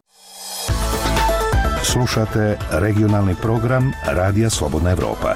Slušate 1.83 2.57
regionalni 2.71 3.35
program 3.41 3.91
Radija 4.05 4.49
Slobodna 4.49 4.91
Evropa. 4.91 5.33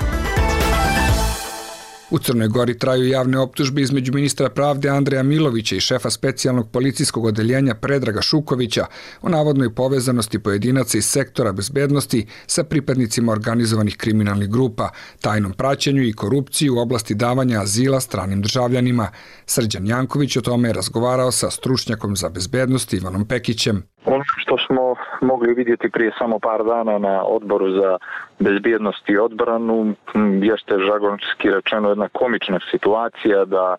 U 2.14 2.20
Crnoj 2.20 2.48
Gori 2.48 2.78
traju 2.78 3.08
javne 3.08 3.40
optužbe 3.40 3.82
između 3.82 4.14
ministra 4.14 4.50
pravde 4.50 4.90
Andreja 4.90 5.24
Milovića 5.24 5.76
i 5.76 5.80
šefa 5.80 6.10
specijalnog 6.10 6.72
policijskog 6.72 7.26
odeljenja 7.26 7.76
Predraga 7.76 8.22
Šukovića 8.22 8.86
o 9.22 9.30
navodnoj 9.30 9.76
povezanosti 9.76 10.40
pojedinaca 10.40 10.98
iz 10.98 11.06
sektora 11.06 11.52
bezbednosti 11.52 12.26
sa 12.48 12.64
pripadnicima 12.64 13.32
organizovanih 13.32 13.98
kriminalnih 13.98 14.50
grupa, 14.50 14.90
tajnom 15.22 15.54
praćenju 15.54 16.04
i 16.04 16.14
korupciji 16.14 16.70
u 16.70 16.78
oblasti 16.78 17.16
davanja 17.16 17.62
azila 17.62 18.00
stranim 18.00 18.42
državljanima. 18.42 19.12
Srđan 19.46 19.88
Janković 19.88 20.38
o 20.38 20.42
tome 20.42 20.70
je 20.70 20.74
razgovarao 20.74 21.32
sa 21.32 21.52
stručnjakom 21.52 22.16
za 22.16 22.30
bezbednost 22.30 22.94
Ivanom 22.94 23.28
Pekićem. 23.28 23.84
Ono 24.06 24.24
što 24.38 24.58
smo 24.58 24.96
mogli 25.22 25.54
vidjeti 25.54 25.90
prije 25.90 26.12
samo 26.18 26.40
par 26.40 26.64
dana 26.64 26.98
na 26.98 27.24
odboru 27.24 27.72
za 27.72 27.98
bezbjednost 28.40 29.10
i 29.10 29.18
odbranu 29.18 29.94
jeste 30.42 30.80
žagonski 30.80 31.50
rečeno 31.50 31.90
jedna 31.90 32.10
komična 32.10 32.60
situacija 32.72 33.46
da 33.46 33.76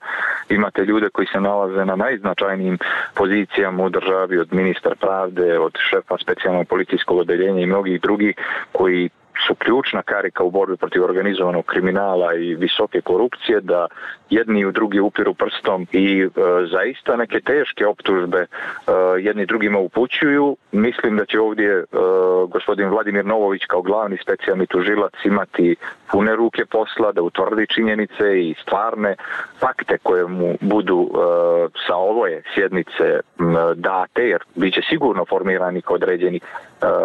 imate 0.49 0.85
ljude 0.85 1.09
koji 1.09 1.26
se 1.26 1.40
nalaze 1.40 1.85
na 1.85 1.97
najznačajnijim 1.97 2.78
pozicijama 3.14 3.85
u 3.85 3.88
državi 3.88 4.38
od 4.38 4.52
ministra 4.52 4.95
pravde, 5.00 5.59
od 5.59 5.73
šefa 5.90 6.16
specijalnog 6.19 6.69
policijskog 6.69 7.19
odeljenja 7.19 7.61
i 7.61 7.66
mnogih 7.66 8.00
drugih 8.00 8.37
koji 8.73 9.11
su 9.46 9.54
ključna 9.54 10.02
karika 10.02 10.44
u 10.44 10.50
borbi 10.50 10.76
protiv 10.76 11.04
organizovanog 11.04 11.64
kriminala 11.66 12.34
i 12.34 12.54
visoke 12.54 13.00
korupcije, 13.00 13.60
da 13.60 13.86
jedni 14.30 14.60
i 14.60 14.72
drugi 14.72 15.00
upiru 15.00 15.34
prstom 15.34 15.86
i 15.92 16.22
e, 16.22 16.28
zaista 16.72 17.16
neke 17.16 17.40
teške 17.40 17.86
optužbe 17.86 18.38
e, 18.38 18.46
jedni 19.18 19.46
drugima 19.46 19.78
upućuju. 19.78 20.56
Mislim 20.72 21.16
da 21.16 21.24
će 21.24 21.40
ovdje 21.40 21.70
e, 21.70 21.84
gospodin 22.48 22.88
Vladimir 22.88 23.24
Novović 23.24 23.62
kao 23.66 23.82
glavni 23.82 24.18
specijalni 24.22 24.66
tužilac 24.66 25.12
imati 25.24 25.76
pune 26.12 26.36
ruke 26.36 26.64
posla 26.66 27.12
da 27.12 27.22
utvrdi 27.22 27.66
činjenice 27.66 28.40
i 28.40 28.54
stvarne 28.62 29.16
fakte 29.60 29.98
koje 30.02 30.26
mu 30.26 30.56
budu 30.60 31.10
e, 31.10 31.16
sa 31.86 31.96
ovoje 31.96 32.42
sjednice 32.54 33.20
date, 33.74 34.22
jer 34.28 34.42
bit 34.54 34.74
će 34.74 34.80
sigurno 34.88 35.24
formirani 35.24 35.82
određeni 35.86 36.40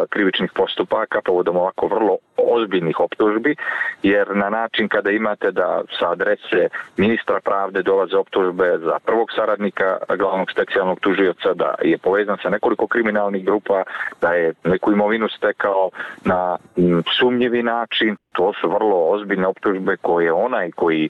krivičnih 0.10 0.52
postupaka 0.56 1.22
povodom 1.26 1.58
ovako 1.58 1.88
vrlo 1.88 2.18
ozbiljnih 2.38 3.00
optužbi, 3.00 3.56
jer 4.04 4.36
na 4.36 4.50
način 4.50 4.88
kada 4.88 5.12
imate 5.12 5.52
da 5.52 5.82
sa 6.00 6.12
adrese 6.12 6.70
ministra 6.98 7.40
pravde 7.40 7.82
dolaze 7.82 8.18
optužbe 8.18 8.78
za 8.78 9.00
prvog 9.06 9.28
saradnika 9.36 9.98
glavnog 10.18 10.52
specijalnog 10.52 11.00
tužioca 11.00 11.54
da 11.54 11.76
je 11.82 11.98
povezan 11.98 12.38
sa 12.44 12.50
nekoliko 12.50 12.88
kriminalnih 12.88 13.46
grupa, 13.46 13.84
da 14.22 14.34
je 14.34 14.54
neku 14.64 14.92
imovinu 14.92 15.28
stekao 15.30 15.90
na 16.26 16.58
sumnjivi 17.20 17.64
način, 17.64 18.16
to 18.32 18.54
su 18.62 18.70
vrlo 18.70 19.10
ozbiljne 19.10 19.48
optužbe 19.48 19.98
koje 19.98 20.34
onaj 20.34 20.72
koji 20.72 21.06
e, 21.06 21.10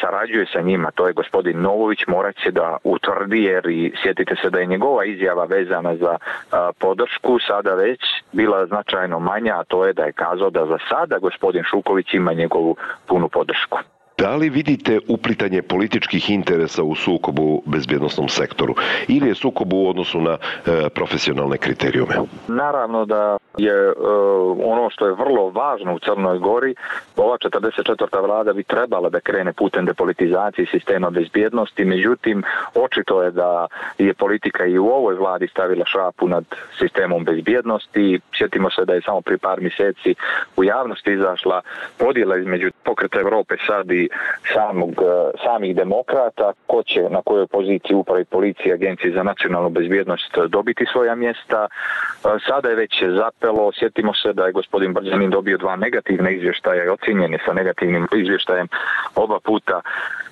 sarađuje 0.00 0.46
sa 0.52 0.60
njima, 0.60 0.90
to 0.90 1.06
je 1.06 1.12
gospodin 1.12 1.60
Novović, 1.60 2.06
morat 2.06 2.36
će 2.36 2.50
da 2.50 2.76
utvrdi 2.84 3.42
jer 3.42 3.66
i 3.66 3.92
sjetite 4.02 4.34
se 4.42 4.50
da 4.50 4.58
je 4.58 4.66
njegova 4.66 5.04
izjava 5.04 5.44
vezana 5.44 5.96
za 5.96 6.16
e, 6.16 6.56
podršku 6.78 7.38
sada 7.38 7.69
već 7.74 8.00
bila 8.32 8.66
značajno 8.66 9.18
manja, 9.18 9.60
a 9.60 9.64
to 9.64 9.86
je 9.86 9.92
da 9.92 10.04
je 10.04 10.12
kazao 10.12 10.50
da 10.50 10.66
za 10.66 10.78
sada 10.88 11.18
gospodin 11.18 11.62
Šuković 11.70 12.14
ima 12.14 12.32
njegovu 12.32 12.76
punu 13.06 13.28
podršku. 13.28 13.78
Da 14.20 14.36
li 14.36 14.50
vidite 14.50 14.98
uplitanje 15.08 15.62
političkih 15.62 16.30
interesa 16.30 16.82
u 16.82 16.94
sukobu 16.94 17.62
bezbjednostnom 17.66 18.28
sektoru 18.28 18.74
ili 19.08 19.28
je 19.28 19.34
sukob 19.34 19.72
u 19.72 19.88
odnosu 19.88 20.20
na 20.20 20.30
e, 20.32 20.88
profesionalne 20.94 21.58
kriterijume? 21.58 22.14
Naravno 22.48 23.04
da 23.04 23.36
je 23.58 23.72
e, 23.72 23.92
ono 24.64 24.90
što 24.90 25.06
je 25.06 25.14
vrlo 25.14 25.50
važno 25.50 25.94
u 25.94 25.98
Crnoj 25.98 26.38
Gori, 26.38 26.74
ova 27.16 27.38
44. 27.38 28.26
vlada 28.26 28.52
bi 28.52 28.62
trebala 28.62 29.08
da 29.10 29.20
krene 29.20 29.52
putem 29.52 29.84
depolitizacije 29.84 30.66
sistema 30.66 31.10
bezbjednosti, 31.10 31.84
međutim 31.84 32.42
očito 32.74 33.22
je 33.22 33.30
da 33.30 33.66
je 33.98 34.14
politika 34.14 34.66
i 34.66 34.78
u 34.78 34.86
ovoj 34.86 35.14
vladi 35.14 35.48
stavila 35.48 35.84
šapu 35.86 36.28
nad 36.28 36.44
sistemom 36.78 37.24
bezbjednosti. 37.24 38.20
Sjetimo 38.38 38.70
se 38.70 38.84
da 38.84 38.94
je 38.94 39.02
samo 39.02 39.20
pri 39.20 39.38
par 39.38 39.60
mjeseci 39.60 40.14
u 40.56 40.64
javnosti 40.64 41.12
izašla 41.12 41.60
podjela 41.98 42.36
između 42.36 42.70
pokreta 42.84 43.20
Evrope 43.20 43.54
sad 43.66 43.90
i 43.90 44.09
samog, 44.54 44.90
e, 44.90 45.38
samih 45.44 45.76
demokrata, 45.76 46.52
ko 46.66 46.82
će 46.82 47.02
na 47.10 47.22
kojoj 47.24 47.46
poziciji 47.46 47.94
upravi 47.94 48.24
policije 48.24 48.74
agencije 48.74 49.12
za 49.12 49.22
nacionalnu 49.22 49.70
bezbjednost 49.70 50.38
dobiti 50.48 50.84
svoja 50.92 51.14
mjesta. 51.14 51.66
E, 51.66 52.28
sada 52.48 52.68
je 52.68 52.76
već 52.76 53.04
zapelo, 53.04 53.72
sjetimo 53.72 54.14
se 54.14 54.32
da 54.32 54.46
je 54.46 54.52
gospodin 54.52 54.92
Brđanin 54.92 55.30
dobio 55.30 55.58
dva 55.58 55.76
negativne 55.76 56.34
izvještaja 56.34 56.84
i 56.84 56.88
ocjenjen 56.88 57.32
je 57.32 57.38
sa 57.46 57.52
negativnim 57.52 58.06
izvještajem 58.16 58.68
oba 59.14 59.38
puta 59.44 59.80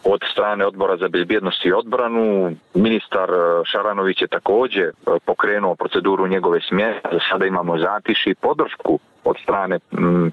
od 0.04 0.20
strane 0.32 0.66
odbora 0.66 0.96
za 0.96 1.08
bezbjednost 1.08 1.64
i 1.64 1.72
odbranu. 1.72 2.52
Ministar 2.74 3.28
Šaranović 3.64 4.22
je 4.22 4.28
također 4.28 4.92
pokrenuo 5.24 5.74
proceduru 5.74 6.26
njegove 6.26 6.60
smjene. 6.60 7.00
Sada 7.30 7.46
imamo 7.46 7.78
zatiši 7.78 8.30
i 8.30 8.34
podršku 8.34 8.98
od 9.24 9.36
strane 9.42 9.78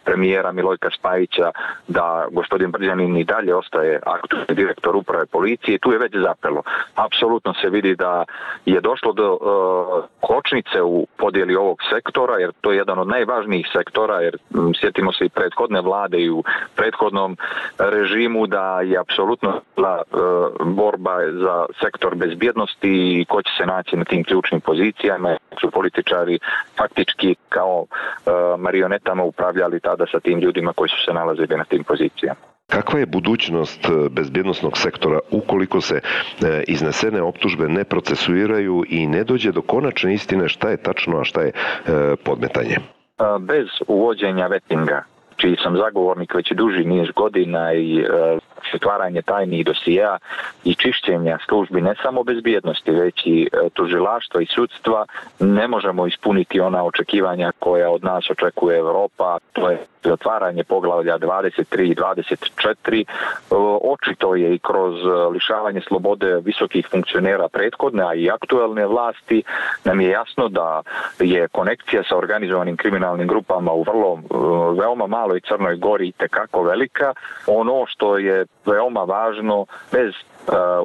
premijera 0.06 0.52
Milojka 0.52 0.90
Spajića 1.00 1.52
da 1.88 2.28
gospodin 2.32 2.72
Brđanin 2.72 3.18
i 3.18 3.24
dalje 3.24 3.56
ostaje 3.56 4.00
aktualni 4.06 4.56
direktor 4.56 4.96
uprave 4.96 5.26
policije. 5.26 5.80
Tu 5.80 5.92
je 5.92 5.98
već 5.98 6.16
zapelo. 6.16 6.62
Apsolutno 6.96 7.54
se 7.54 7.70
vidi 7.70 7.96
da 7.96 8.26
je 8.66 8.82
došlo 8.82 9.14
do 9.14 9.34
uh, 9.34 10.04
kočnice 10.20 10.82
u 10.84 11.08
podijeli 11.18 11.56
ovog 11.56 11.78
sektora, 11.94 12.38
jer 12.38 12.52
to 12.62 12.72
je 12.72 12.78
jedan 12.78 13.00
od 13.00 13.08
najvažnijih 13.08 13.68
sektora, 13.74 14.20
jer 14.22 14.38
m, 14.54 14.72
sjetimo 14.82 15.14
se 15.14 15.26
i 15.26 15.30
prethodne 15.30 15.82
vlade 15.82 16.20
i 16.20 16.30
u 16.30 16.44
prethodnom 16.76 17.38
režimu 17.78 18.48
da 18.48 18.82
je 18.82 18.98
apsolutno 19.00 19.62
la, 19.78 20.02
uh, 20.12 20.68
borba 20.68 21.18
za 21.32 21.66
sektor 21.82 22.16
bezbjednosti 22.16 23.20
i 23.20 23.26
ko 23.26 23.42
će 23.42 23.52
se 23.58 23.66
naći 23.66 23.98
na 23.98 24.06
tim 24.06 24.24
ključnim 24.24 24.62
pozicijama. 24.62 25.38
Su 25.62 25.72
političari 25.72 26.40
faktički 26.78 27.36
kao 27.50 27.80
uh, 27.82 28.60
marionetama 28.76 29.24
upravljali 29.24 29.80
tada 29.80 30.06
sa 30.12 30.20
tim 30.20 30.40
ljudima 30.40 30.74
koji 30.74 30.90
su 30.90 30.96
se 31.06 31.14
nalazili 31.14 31.58
na 31.58 31.64
tim 31.64 31.84
pozicijama. 31.84 32.40
Kakva 32.68 33.00
je 33.00 33.06
budućnost 33.06 33.88
bezbjednostnog 34.12 34.78
sektora 34.78 35.20
ukoliko 35.32 35.82
se 35.82 36.00
iznesene 36.68 37.22
optužbe 37.22 37.68
ne 37.70 37.84
procesuiraju 37.84 38.84
i 38.90 39.08
ne 39.08 39.24
dođe 39.24 39.52
do 39.52 39.62
konačne 39.62 40.14
istine 40.14 40.50
šta 40.50 40.70
je 40.70 40.78
tačno, 40.78 41.20
a 41.20 41.24
šta 41.24 41.42
je 41.42 41.52
podmetanje? 42.24 42.78
Bez 43.40 43.68
uvođenja 43.88 44.48
vetinga, 44.48 45.04
čiji 45.38 45.56
sam 45.64 45.78
zagovornik 45.78 46.34
već 46.34 46.52
duži 46.52 46.86
niz 46.86 47.08
godina 47.16 47.74
i 47.74 48.06
stvaranje 48.78 49.22
tajnih 49.22 49.66
dosija 49.66 50.18
i 50.64 50.76
čišćenja 50.76 51.38
službi 51.50 51.82
ne 51.82 51.96
samo 52.02 52.24
bezbjednosti, 52.24 52.92
već 52.92 53.26
i 53.26 53.48
tužilaštva 53.74 54.42
i 54.42 54.46
sudstva, 54.46 55.06
ne 55.40 55.68
možemo 55.68 56.08
ispuniti 56.08 56.60
ona 56.60 56.84
očekivanja 56.84 57.52
koja 57.60 57.90
od 57.90 58.04
nas 58.04 58.30
očekuje 58.30 58.78
Evropa, 58.78 59.38
to 59.54 59.70
je 59.70 59.78
otvaranje 60.12 60.64
poglavlja 60.64 61.18
23 61.18 61.92
i 61.92 61.96
24 61.96 63.06
očito 63.82 64.36
je 64.36 64.56
i 64.56 64.60
kroz 64.60 64.96
lišavanje 65.34 65.82
slobode 65.88 66.42
visokih 66.46 66.88
funkcionera 66.92 67.48
prethodne, 67.48 68.04
a 68.04 68.14
i 68.14 68.30
aktuelne 68.30 68.86
vlasti 68.86 69.44
nam 69.84 70.02
je 70.02 70.10
jasno 70.10 70.50
da 70.50 70.82
je 71.20 71.48
konekcija 71.48 72.04
sa 72.10 72.18
organizovanim 72.18 72.78
kriminalnim 72.78 73.28
grupama 73.28 73.72
u 73.72 73.84
vrlo 73.84 74.20
veoma 74.80 75.08
maloj 75.08 75.42
Crnoj 75.42 75.76
Gori 75.76 76.12
tekako 76.12 76.64
velika. 76.64 77.14
Ono 77.48 77.86
što 77.88 78.18
je 78.18 78.46
veoma 78.66 79.04
važno 79.04 79.66
bez 79.92 80.14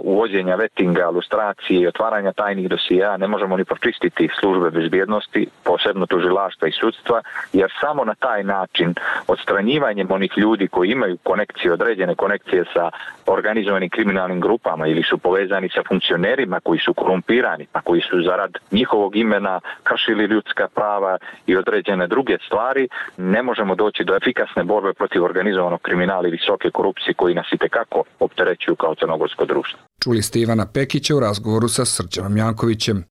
uvođenja 0.02 0.54
vetinga, 0.54 1.10
lustracije 1.10 1.80
i 1.80 1.86
otvaranja 1.86 2.32
tajnih 2.32 2.68
dosija 2.68 3.16
ne 3.16 3.26
možemo 3.26 3.56
ni 3.56 3.64
pročistiti 3.64 4.28
službe 4.40 4.70
bezbjednosti, 4.70 5.46
posebno 5.64 6.06
tužilaštva 6.06 6.68
i 6.68 6.72
sudstva, 6.72 7.22
jer 7.52 7.70
samo 7.80 8.04
na 8.04 8.14
taj 8.14 8.44
način 8.44 8.94
odstranjivanjem 9.26 10.06
onih 10.10 10.32
ljudi 10.36 10.68
koji 10.68 10.90
imaju 10.90 11.16
konekcije, 11.22 11.72
određene 11.72 12.14
konekcije 12.14 12.64
sa 12.74 12.90
organizovanim 13.26 13.90
kriminalnim 13.90 14.40
grupama 14.40 14.86
ili 14.86 15.02
su 15.02 15.18
povezani 15.18 15.68
sa 15.68 15.82
funkcionerima 15.88 16.60
koji 16.60 16.78
su 16.78 16.94
korumpirani, 16.94 17.66
pa 17.72 17.80
koji 17.80 18.00
su 18.00 18.22
zarad 18.22 18.58
njihovog 18.70 19.16
imena 19.16 19.60
kršili 19.82 20.24
ljudska 20.24 20.68
prava 20.74 21.18
i 21.46 21.56
određene 21.56 22.06
druge 22.06 22.38
stvari, 22.46 22.88
ne 23.16 23.42
možemo 23.42 23.74
doći 23.74 24.04
do 24.04 24.16
efikasne 24.16 24.64
borbe 24.64 24.92
protiv 24.92 25.24
organizovanog 25.24 25.80
kriminala 25.82 26.28
i 26.28 26.30
visoke 26.30 26.70
korupcije 26.70 27.14
koji 27.14 27.34
nas 27.34 27.52
i 27.52 27.58
tekako 27.58 28.02
opterećuju 28.20 28.76
kao 28.76 28.94
crnogorsko 28.94 29.44
društvo. 29.52 29.78
Čuli 30.02 30.22
ste 30.22 30.40
Ivana 30.40 30.66
Pekića 30.66 31.16
u 31.16 31.20
razgovoru 31.20 31.68
sa 31.68 31.84
Srđanom 31.84 32.36
Jankovićem. 32.36 33.04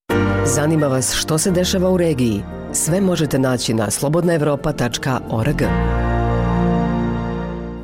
Zanima 0.44 0.86
vas 0.86 1.14
što 1.14 1.38
se 1.38 1.50
dešava 1.50 1.90
u 1.90 1.96
regiji? 1.96 2.42
Sve 2.72 3.00
možete 3.00 3.38
naći 3.38 3.74
na 3.74 3.90
slobodnaevropa.org. 3.90 5.62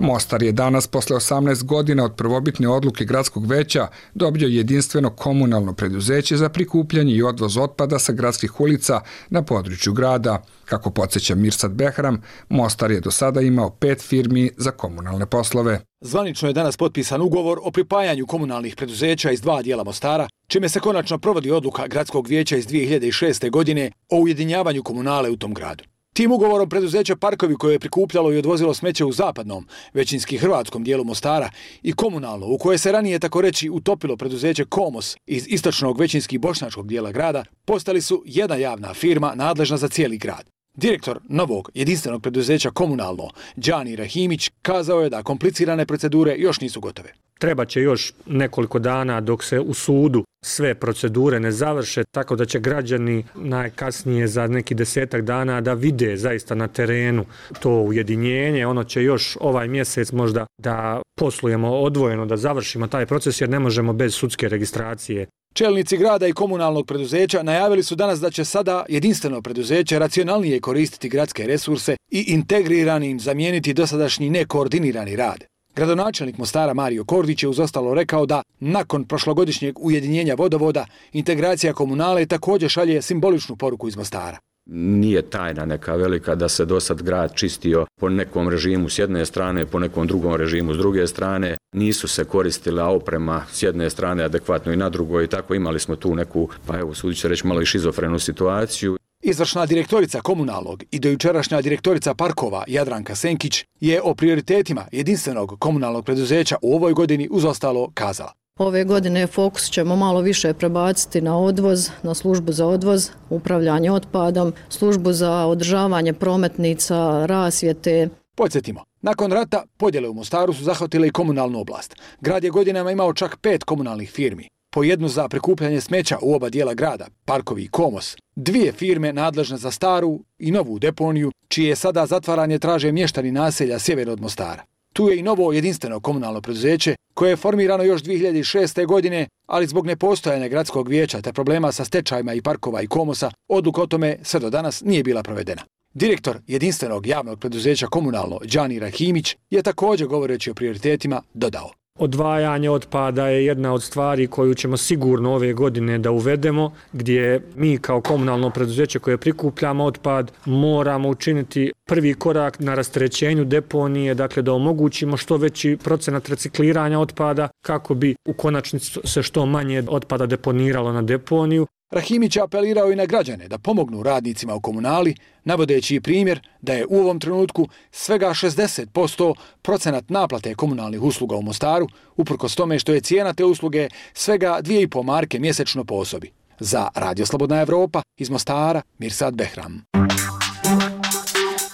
Mostar 0.00 0.42
je 0.42 0.52
danas, 0.52 0.86
posle 0.86 1.16
18 1.16 1.64
godina 1.64 2.04
od 2.04 2.16
prvobitne 2.16 2.68
odluke 2.68 3.04
gradskog 3.04 3.46
veća, 3.46 3.86
dobio 4.14 4.48
jedinstveno 4.48 5.10
komunalno 5.10 5.72
preduzeće 5.72 6.36
za 6.36 6.48
prikupljanje 6.48 7.12
i 7.12 7.22
odvoz 7.22 7.56
otpada 7.56 7.98
sa 7.98 8.12
gradskih 8.12 8.60
ulica 8.60 9.00
na 9.30 9.42
području 9.42 9.92
grada. 9.92 10.42
Kako 10.64 10.90
podsjeća 10.90 11.34
Mirsad 11.34 11.72
Behram, 11.72 12.22
Mostar 12.48 12.90
je 12.90 13.00
do 13.00 13.10
sada 13.10 13.40
imao 13.40 13.70
pet 13.70 14.02
firmi 14.02 14.50
za 14.56 14.70
komunalne 14.70 15.26
poslove. 15.26 15.80
Zvanično 16.00 16.48
je 16.48 16.54
danas 16.54 16.76
potpisan 16.76 17.22
ugovor 17.22 17.58
o 17.62 17.70
pripajanju 17.70 18.26
komunalnih 18.26 18.76
preduzeća 18.76 19.30
iz 19.30 19.40
dva 19.40 19.62
dijela 19.62 19.84
Mostara, 19.84 20.28
čime 20.46 20.68
se 20.68 20.80
konačno 20.80 21.18
provodi 21.18 21.50
odluka 21.50 21.86
gradskog 21.86 22.28
vijeća 22.28 22.56
iz 22.56 22.66
2006. 22.66 23.50
godine 23.50 23.90
o 24.10 24.16
ujedinjavanju 24.16 24.82
komunale 24.82 25.30
u 25.30 25.36
tom 25.36 25.54
gradu. 25.54 25.84
Tim 26.16 26.32
ugovorom 26.32 26.68
preduzeća 26.68 27.16
Parkovi 27.16 27.54
koje 27.54 27.72
je 27.72 27.78
prikupljalo 27.78 28.32
i 28.32 28.38
odvozilo 28.38 28.74
smeće 28.74 29.04
u 29.04 29.12
zapadnom, 29.12 29.66
većinski 29.94 30.38
hrvatskom 30.38 30.84
dijelu 30.84 31.04
Mostara 31.04 31.50
i 31.82 31.92
komunalno, 31.92 32.46
u 32.46 32.58
koje 32.58 32.78
se 32.78 32.92
ranije 32.92 33.18
tako 33.18 33.40
reći 33.40 33.70
utopilo 33.70 34.16
preduzeće 34.16 34.64
Komos 34.64 35.16
iz 35.26 35.46
istočnog 35.48 36.00
većinski 36.00 36.38
bošnjačkog 36.38 36.88
dijela 36.88 37.12
grada, 37.12 37.44
postali 37.64 38.00
su 38.00 38.22
jedna 38.26 38.56
javna 38.56 38.94
firma 38.94 39.34
nadležna 39.34 39.76
za 39.76 39.88
cijeli 39.88 40.18
grad. 40.18 40.44
Direktor 40.74 41.20
novog 41.28 41.70
jedinstvenog 41.74 42.22
preduzeća 42.22 42.70
Komunalno, 42.70 43.30
Đani 43.56 43.96
Rahimić, 43.96 44.50
kazao 44.62 45.00
je 45.00 45.10
da 45.10 45.22
komplicirane 45.22 45.86
procedure 45.86 46.34
još 46.38 46.60
nisu 46.60 46.80
gotove. 46.80 47.12
Treba 47.38 47.64
će 47.64 47.80
još 47.80 48.12
nekoliko 48.26 48.78
dana 48.78 49.20
dok 49.20 49.44
se 49.44 49.60
u 49.60 49.74
sudu 49.74 50.24
sve 50.46 50.74
procedure 50.74 51.40
ne 51.40 51.52
završe, 51.52 52.04
tako 52.04 52.36
da 52.36 52.44
će 52.44 52.60
građani 52.60 53.24
najkasnije 53.34 54.26
za 54.26 54.46
neki 54.46 54.74
desetak 54.74 55.22
dana 55.22 55.60
da 55.60 55.74
vide 55.74 56.16
zaista 56.16 56.54
na 56.54 56.68
terenu 56.68 57.24
to 57.60 57.70
ujedinjenje. 57.70 58.66
Ono 58.66 58.84
će 58.84 59.02
još 59.02 59.36
ovaj 59.40 59.68
mjesec 59.68 60.12
možda 60.12 60.46
da 60.58 61.02
poslujemo 61.18 61.70
odvojeno, 61.70 62.26
da 62.26 62.36
završimo 62.36 62.86
taj 62.86 63.06
proces 63.06 63.40
jer 63.40 63.50
ne 63.50 63.58
možemo 63.58 63.92
bez 63.92 64.14
sudske 64.14 64.48
registracije 64.48 65.26
Čelnici 65.56 65.96
grada 65.96 66.26
i 66.26 66.32
komunalnog 66.32 66.86
preduzeća 66.86 67.42
najavili 67.42 67.82
su 67.82 67.94
danas 67.94 68.20
da 68.20 68.30
će 68.30 68.44
sada 68.44 68.84
jedinstveno 68.88 69.42
preduzeće 69.42 69.98
racionalnije 69.98 70.60
koristiti 70.60 71.08
gradske 71.08 71.46
resurse 71.46 71.96
i 72.10 72.24
integriranim 72.28 73.20
zamijeniti 73.20 73.74
dosadašnji 73.74 74.30
nekoordinirani 74.30 75.16
rad. 75.16 75.44
Gradonačelnik 75.76 76.38
Mostara 76.38 76.74
Mario 76.74 77.04
Kordić 77.04 77.42
je 77.42 77.48
uz 77.48 77.60
ostalo 77.60 77.94
rekao 77.94 78.26
da, 78.26 78.42
nakon 78.60 79.04
prošlogodišnjeg 79.04 79.78
ujedinjenja 79.78 80.34
vodovoda, 80.34 80.86
integracija 81.12 81.72
komunale 81.72 82.26
također 82.26 82.70
šalje 82.70 83.02
simboličnu 83.02 83.56
poruku 83.56 83.88
iz 83.88 83.96
Mostara 83.96 84.38
nije 84.66 85.22
tajna 85.22 85.64
neka 85.64 85.94
velika 85.94 86.34
da 86.34 86.48
se 86.48 86.64
do 86.64 86.80
sad 86.80 87.02
grad 87.02 87.34
čistio 87.34 87.86
po 88.00 88.08
nekom 88.08 88.48
režimu 88.48 88.88
s 88.88 88.98
jedne 88.98 89.26
strane, 89.26 89.66
po 89.66 89.78
nekom 89.78 90.06
drugom 90.06 90.34
režimu 90.34 90.74
s 90.74 90.78
druge 90.78 91.06
strane. 91.06 91.56
Nisu 91.74 92.08
se 92.08 92.24
koristila 92.24 92.88
oprema 92.88 93.42
s 93.52 93.62
jedne 93.62 93.90
strane 93.90 94.24
adekvatno 94.24 94.72
i 94.72 94.76
na 94.76 94.88
drugoj 94.88 95.24
i 95.24 95.28
tako 95.28 95.54
imali 95.54 95.80
smo 95.80 95.96
tu 95.96 96.14
neku, 96.14 96.48
pa 96.66 96.78
evo 96.78 96.94
sudit 96.94 97.24
reći 97.24 97.46
malo 97.46 97.62
i 97.62 97.66
šizofrenu 97.66 98.18
situaciju. 98.18 98.96
Izvršna 99.28 99.66
direktorica 99.66 100.20
komunalnog 100.20 100.84
i 100.90 100.98
dojučerašnja 100.98 101.60
direktorica 101.60 102.14
parkova 102.14 102.64
Jadranka 102.66 103.14
Senkić 103.14 103.64
je 103.80 104.02
o 104.02 104.14
prioritetima 104.14 104.86
jedinstvenog 104.92 105.56
komunalnog 105.58 106.04
preduzeća 106.04 106.56
u 106.62 106.74
ovoj 106.74 106.92
godini 106.92 107.28
uz 107.30 107.44
ostalo 107.44 107.90
kazala. 107.94 108.32
Ove 108.58 108.84
godine 108.84 109.26
fokus 109.26 109.70
ćemo 109.70 109.96
malo 109.96 110.20
više 110.20 110.54
prebaciti 110.54 111.20
na 111.20 111.38
odvoz, 111.38 111.90
na 112.02 112.14
službu 112.14 112.52
za 112.52 112.66
odvoz, 112.66 113.10
upravljanje 113.30 113.92
otpadom, 113.92 114.52
službu 114.68 115.12
za 115.12 115.46
održavanje 115.46 116.12
prometnica, 116.12 117.26
rasvjete. 117.26 118.08
Podsjetimo, 118.36 118.84
nakon 119.02 119.32
rata 119.32 119.64
podjele 119.76 120.08
u 120.08 120.14
Mostaru 120.14 120.52
su 120.52 120.64
zahvatile 120.64 121.08
i 121.08 121.12
komunalnu 121.12 121.60
oblast. 121.60 121.96
Grad 122.20 122.44
je 122.44 122.50
godinama 122.50 122.90
imao 122.90 123.12
čak 123.12 123.36
pet 123.36 123.64
komunalnih 123.64 124.10
firmi. 124.10 124.48
Po 124.76 124.84
jednu 124.84 125.08
za 125.08 125.28
prikupljanje 125.28 125.80
smeća 125.80 126.18
u 126.22 126.34
oba 126.34 126.48
dijela 126.48 126.74
grada, 126.74 127.06
Parkovi 127.24 127.62
i 127.62 127.68
Komos, 127.68 128.16
dvije 128.34 128.72
firme 128.72 129.12
nadležne 129.12 129.56
za 129.56 129.70
staru 129.70 130.20
i 130.38 130.50
novu 130.50 130.78
deponiju, 130.78 131.32
čije 131.48 131.76
sada 131.76 132.06
zatvaranje 132.06 132.58
traže 132.58 132.92
mještani 132.92 133.32
naselja 133.32 133.78
sjever 133.78 134.10
od 134.10 134.20
Mostara. 134.20 134.62
Tu 134.92 135.08
je 135.08 135.18
i 135.18 135.22
novo 135.22 135.52
jedinstveno 135.52 136.00
komunalno 136.00 136.40
preduzeće 136.40 136.96
koje 137.14 137.30
je 137.30 137.36
formirano 137.36 137.84
još 137.84 138.02
2006. 138.02 138.86
godine, 138.86 139.28
ali 139.46 139.66
zbog 139.66 139.86
nepostojanja 139.86 140.48
gradskog 140.48 140.88
vijeća 140.88 141.22
te 141.22 141.32
problema 141.32 141.72
sa 141.72 141.84
stečajima 141.84 142.34
i 142.34 142.42
parkova 142.42 142.82
i 142.82 142.86
komosa, 142.86 143.30
odluka 143.48 143.82
o 143.82 143.86
tome 143.86 144.18
sve 144.22 144.40
do 144.40 144.50
danas 144.50 144.82
nije 144.84 145.02
bila 145.02 145.22
provedena. 145.22 145.62
Direktor 145.94 146.38
jedinstvenog 146.46 147.06
javnog 147.06 147.40
preduzeća 147.40 147.86
komunalno 147.86 148.38
Đani 148.44 148.78
Rahimić 148.78 149.36
je 149.50 149.62
također 149.62 150.06
govoreći 150.06 150.50
o 150.50 150.54
prioritetima 150.54 151.22
dodao. 151.34 151.85
Odvajanje 151.98 152.70
otpada 152.70 153.28
je 153.28 153.46
jedna 153.46 153.72
od 153.72 153.82
stvari 153.82 154.26
koju 154.26 154.54
ćemo 154.54 154.76
sigurno 154.76 155.34
ove 155.34 155.52
godine 155.52 155.98
da 155.98 156.10
uvedemo, 156.10 156.72
gdje 156.92 157.40
mi 157.56 157.78
kao 157.78 158.00
komunalno 158.00 158.50
preduzeće 158.50 158.98
koje 158.98 159.18
prikupljamo 159.18 159.84
otpad 159.84 160.32
moramo 160.44 161.08
učiniti 161.08 161.72
prvi 161.86 162.14
korak 162.14 162.60
na 162.60 162.74
rastrećenju 162.74 163.44
deponije, 163.44 164.14
dakle 164.14 164.42
da 164.42 164.52
omogućimo 164.52 165.16
što 165.16 165.36
veći 165.36 165.78
procenat 165.84 166.28
recikliranja 166.28 166.98
otpada 166.98 167.48
kako 167.62 167.94
bi 167.94 168.14
u 168.28 168.32
konačnici 168.32 169.00
se 169.04 169.22
što 169.22 169.46
manje 169.46 169.84
otpada 169.88 170.26
deponiralo 170.26 170.92
na 170.92 171.02
deponiju. 171.02 171.66
Rahimić 171.90 172.36
je 172.36 172.42
apelirao 172.42 172.92
i 172.92 172.96
na 172.96 173.06
građane 173.06 173.48
da 173.48 173.58
pomognu 173.58 174.02
radnicima 174.02 174.54
u 174.54 174.60
komunali, 174.60 175.14
navodeći 175.44 176.00
primjer 176.00 176.40
da 176.60 176.72
je 176.72 176.86
u 176.86 176.98
ovom 176.98 177.20
trenutku 177.20 177.68
svega 177.90 178.28
60% 178.28 179.34
procenat 179.62 180.10
naplate 180.10 180.54
komunalnih 180.54 181.02
usluga 181.02 181.36
u 181.36 181.42
Mostaru, 181.42 181.88
uprkos 182.16 182.54
tome 182.54 182.78
što 182.78 182.92
je 182.92 183.00
cijena 183.00 183.32
te 183.32 183.44
usluge 183.44 183.88
svega 184.14 184.58
2,5 184.62 185.02
marke 185.02 185.38
mjesečno 185.38 185.84
po 185.84 185.94
osobi. 185.94 186.32
Za 186.60 186.88
Radio 186.94 187.26
Slobodna 187.26 187.60
Evropa 187.60 188.02
iz 188.16 188.30
Mostara, 188.30 188.82
Mirsad 188.98 189.34
Behram. 189.34 189.84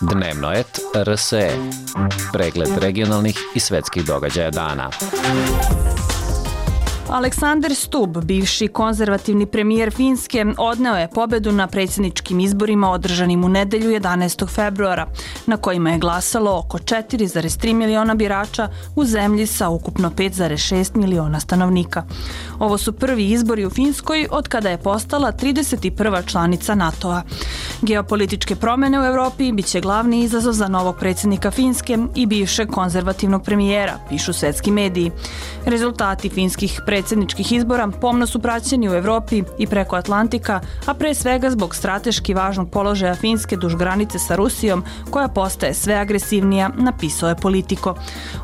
Dnevno 0.01 0.53
et 0.53 0.81
RSE. 1.07 1.51
Pregled 2.33 2.79
regionalnih 2.79 3.39
i 3.55 3.61
svetskih 3.61 4.05
događaja 4.05 4.51
dana. 4.51 4.91
Aleksandar 7.13 7.75
Stub, 7.75 8.25
bivši 8.25 8.69
konzervativni 8.69 9.47
premijer 9.47 9.91
Finske, 9.91 10.47
odneo 10.59 10.97
je 10.97 11.09
pobedu 11.15 11.53
na 11.53 11.67
predsjedničkim 11.67 12.41
izborima 12.41 12.91
održanim 12.91 13.45
u 13.45 13.49
nedelju 13.49 13.91
11. 13.91 14.49
februara, 14.49 15.07
na 15.47 15.57
kojima 15.57 15.91
je 15.91 15.99
glasalo 15.99 16.59
oko 16.59 16.79
4,3 16.79 17.75
miliona 17.75 18.15
birača 18.15 18.69
u 18.97 19.05
zemlji 19.05 19.47
sa 19.47 19.69
ukupno 19.69 20.11
5,6 20.11 20.97
miliona 20.97 21.41
stanovnika. 21.41 22.03
Ovo 22.59 22.79
su 22.79 22.93
prvi 22.93 23.31
izbori 23.31 23.67
u 23.67 23.71
Finskoj 23.71 24.29
od 24.31 24.49
kada 24.49 24.71
je 24.71 24.79
postala 24.79 25.33
31. 25.33 26.27
članica 26.27 26.75
NATO-a. 26.75 27.23
Geopolitičke 27.83 28.57
promene 28.57 29.01
u 29.01 29.05
Evropi 29.05 29.53
biće 29.53 29.81
glavni 29.81 30.21
izazov 30.23 30.53
za 30.53 30.69
novog 30.69 30.97
predsjednika 30.97 31.51
Finske 31.51 31.99
i 32.15 32.27
bivšeg 32.27 32.69
konzervativnog 32.69 33.45
premijera, 33.45 33.99
pišu 34.09 34.33
svetski 34.33 34.71
mediji. 34.71 35.11
Rezultati 35.67 36.29
finskih 36.29 36.81
predsjedničkih 37.03 37.53
izbora 37.53 37.89
pomno 38.01 38.27
su 38.27 38.39
praćeni 38.39 38.89
u 38.89 38.95
Evropi 38.95 39.43
i 39.59 39.67
preko 39.67 39.97
Atlantika, 39.97 40.61
a 40.87 40.95
pre 40.95 41.15
svega 41.15 41.51
zbog 41.51 41.75
strateški 41.75 42.35
važnog 42.35 42.71
položaja 42.71 43.15
Finske 43.15 43.57
duž 43.57 43.75
granice 43.75 44.19
sa 44.19 44.37
Rusijom, 44.37 44.85
koja 45.11 45.29
postaje 45.29 45.75
sve 45.75 45.95
agresivnija, 45.95 46.71
napisao 46.79 47.29
je 47.29 47.37
politiko. 47.37 47.95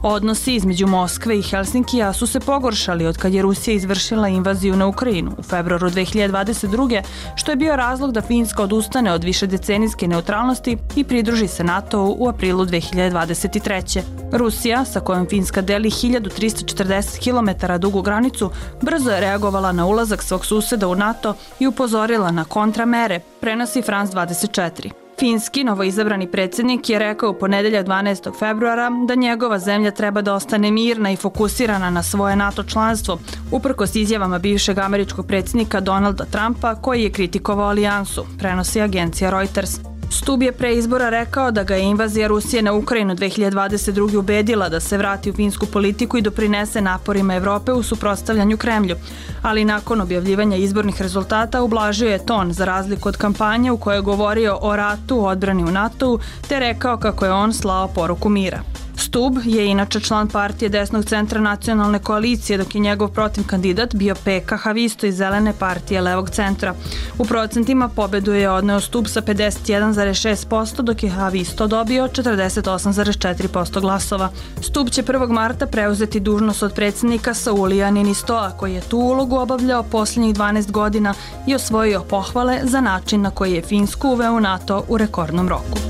Odnosi 0.02 0.54
između 0.54 0.86
Moskve 0.86 1.38
i 1.38 1.42
Helsinkija 1.42 2.12
su 2.12 2.26
se 2.26 2.40
pogoršali 2.40 3.06
od 3.06 3.18
kad 3.18 3.34
je 3.34 3.42
Rusija 3.42 3.74
izvršila 3.74 4.28
invaziju 4.28 4.76
na 4.76 4.86
Ukrajinu 4.86 5.32
u 5.38 5.42
februaru 5.42 5.90
2022. 5.90 7.02
što 7.36 7.52
je 7.52 7.56
bio 7.56 7.76
razlog 7.76 8.12
da 8.12 8.22
Finska 8.22 8.62
odustane 8.62 9.12
od 9.12 9.24
više 9.24 9.46
decenijske 9.46 10.08
neutralnosti 10.08 10.78
i 10.96 11.04
pridruži 11.04 11.48
se 11.48 11.64
NATO-u 11.64 12.16
u 12.18 12.28
aprilu 12.28 12.66
2023. 12.66 14.00
Rusija, 14.32 14.84
sa 14.84 15.00
kojom 15.00 15.26
Finska 15.26 15.62
deli 15.62 15.90
1340 15.90 17.18
km 17.22 17.72
dugu 17.78 18.02
granicu, 18.02 18.47
brzo 18.82 19.10
je 19.10 19.20
reagovala 19.20 19.72
na 19.72 19.86
ulazak 19.86 20.22
svog 20.22 20.46
suseda 20.46 20.88
u 20.88 20.94
NATO 20.94 21.34
i 21.58 21.66
upozorila 21.66 22.30
na 22.30 22.44
kontramere, 22.44 23.20
prenosi 23.40 23.82
France 23.82 24.12
24. 24.16 24.90
Finski 25.18 25.64
novoizabrani 25.64 26.26
predsednik 26.30 26.90
je 26.90 26.98
rekao 26.98 27.30
u 27.30 27.34
ponedelja 27.34 27.84
12. 27.84 28.38
februara 28.38 28.90
da 29.06 29.14
njegova 29.14 29.58
zemlja 29.58 29.90
treba 29.90 30.22
da 30.22 30.34
ostane 30.34 30.70
mirna 30.70 31.10
i 31.10 31.16
fokusirana 31.16 31.90
na 31.90 32.02
svoje 32.02 32.36
NATO 32.36 32.62
članstvo, 32.62 33.18
uprkos 33.50 33.96
izjavama 33.96 34.38
bivšeg 34.38 34.78
američkog 34.78 35.26
predsednika 35.26 35.80
Donalda 35.80 36.24
Trumpa 36.24 36.74
koji 36.74 37.02
je 37.02 37.12
kritikovao 37.12 37.68
alijansu, 37.68 38.26
prenosi 38.38 38.80
agencija 38.80 39.30
Reuters. 39.30 39.97
Stub 40.10 40.42
je 40.42 40.52
pre 40.52 40.74
izbora 40.74 41.08
rekao 41.10 41.50
da 41.50 41.62
ga 41.62 41.74
je 41.74 41.82
invazija 41.82 42.28
Rusije 42.28 42.62
na 42.62 42.72
Ukrajinu 42.72 43.14
2022. 43.14 44.18
ubedila 44.18 44.68
da 44.68 44.80
se 44.80 44.98
vrati 44.98 45.30
u 45.30 45.32
finsku 45.32 45.66
politiku 45.66 46.18
i 46.18 46.22
doprinese 46.22 46.80
naporima 46.80 47.34
Evrope 47.34 47.72
u 47.72 47.82
suprotstavljanju 47.82 48.56
Kremlju, 48.56 48.96
ali 49.42 49.64
nakon 49.64 50.00
objavljivanja 50.00 50.56
izbornih 50.56 51.02
rezultata 51.02 51.62
ublažio 51.62 52.10
je 52.10 52.26
ton 52.26 52.52
za 52.52 52.64
razliku 52.64 53.08
od 53.08 53.16
kampanje 53.16 53.70
u 53.72 53.76
kojoj 53.76 53.98
je 53.98 54.02
govorio 54.02 54.58
o 54.60 54.76
ratu, 54.76 55.26
odbrani 55.26 55.64
u 55.64 55.70
NATO-u, 55.70 56.18
te 56.48 56.60
rekao 56.60 56.96
kako 56.96 57.24
je 57.24 57.32
on 57.32 57.52
slao 57.52 57.88
poruku 57.88 58.28
mira. 58.28 58.62
Stub 58.98 59.38
je 59.44 59.66
inače 59.66 60.00
član 60.00 60.28
partije 60.28 60.68
desnog 60.68 61.04
centra 61.04 61.40
nacionalne 61.40 61.98
koalicije, 61.98 62.58
dok 62.58 62.74
je 62.74 62.80
njegov 62.80 63.08
protiv 63.08 63.46
kandidat 63.46 63.94
bio 63.94 64.14
Peka 64.24 64.56
Havisto 64.56 65.06
iz 65.06 65.16
Zelene 65.16 65.52
partije 65.58 66.00
levog 66.00 66.30
centra. 66.30 66.74
U 67.18 67.24
procentima 67.24 67.88
pobedu 67.88 68.32
je 68.32 68.50
odneo 68.50 68.80
Stub 68.80 69.06
sa 69.06 69.22
51,6%, 69.22 70.82
dok 70.82 71.02
je 71.02 71.10
Havisto 71.10 71.66
dobio 71.66 72.08
48,4% 72.08 73.80
glasova. 73.80 74.30
Stub 74.60 74.90
će 74.90 75.02
1. 75.02 75.30
marta 75.30 75.66
preuzeti 75.66 76.20
dužnost 76.20 76.62
od 76.62 76.74
predsednika 76.74 77.34
Saulija 77.34 77.90
Ninistoa, 77.90 78.50
koji 78.50 78.74
je 78.74 78.80
tu 78.80 78.98
ulogu 78.98 79.36
obavljao 79.36 79.82
posljednjih 79.82 80.34
12 80.34 80.70
godina 80.70 81.14
i 81.46 81.54
osvojio 81.54 82.02
pohvale 82.02 82.60
za 82.62 82.80
način 82.80 83.22
na 83.22 83.30
koji 83.30 83.52
je 83.52 83.62
Finsku 83.62 84.08
uveo 84.08 84.40
NATO 84.40 84.84
u 84.88 84.98
rekordnom 84.98 85.48
roku. 85.48 85.87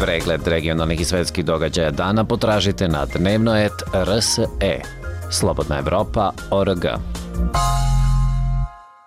Pregled 0.00 0.46
regionalnih 0.46 1.00
i 1.00 1.04
svetskih 1.04 1.44
događaja 1.44 1.90
dana 1.90 2.24
potražite 2.24 2.88
na 2.88 3.06
dnevnoet.rse. 3.06 4.46
Slobodna 5.30 5.78
Evropa.org. 5.78 6.84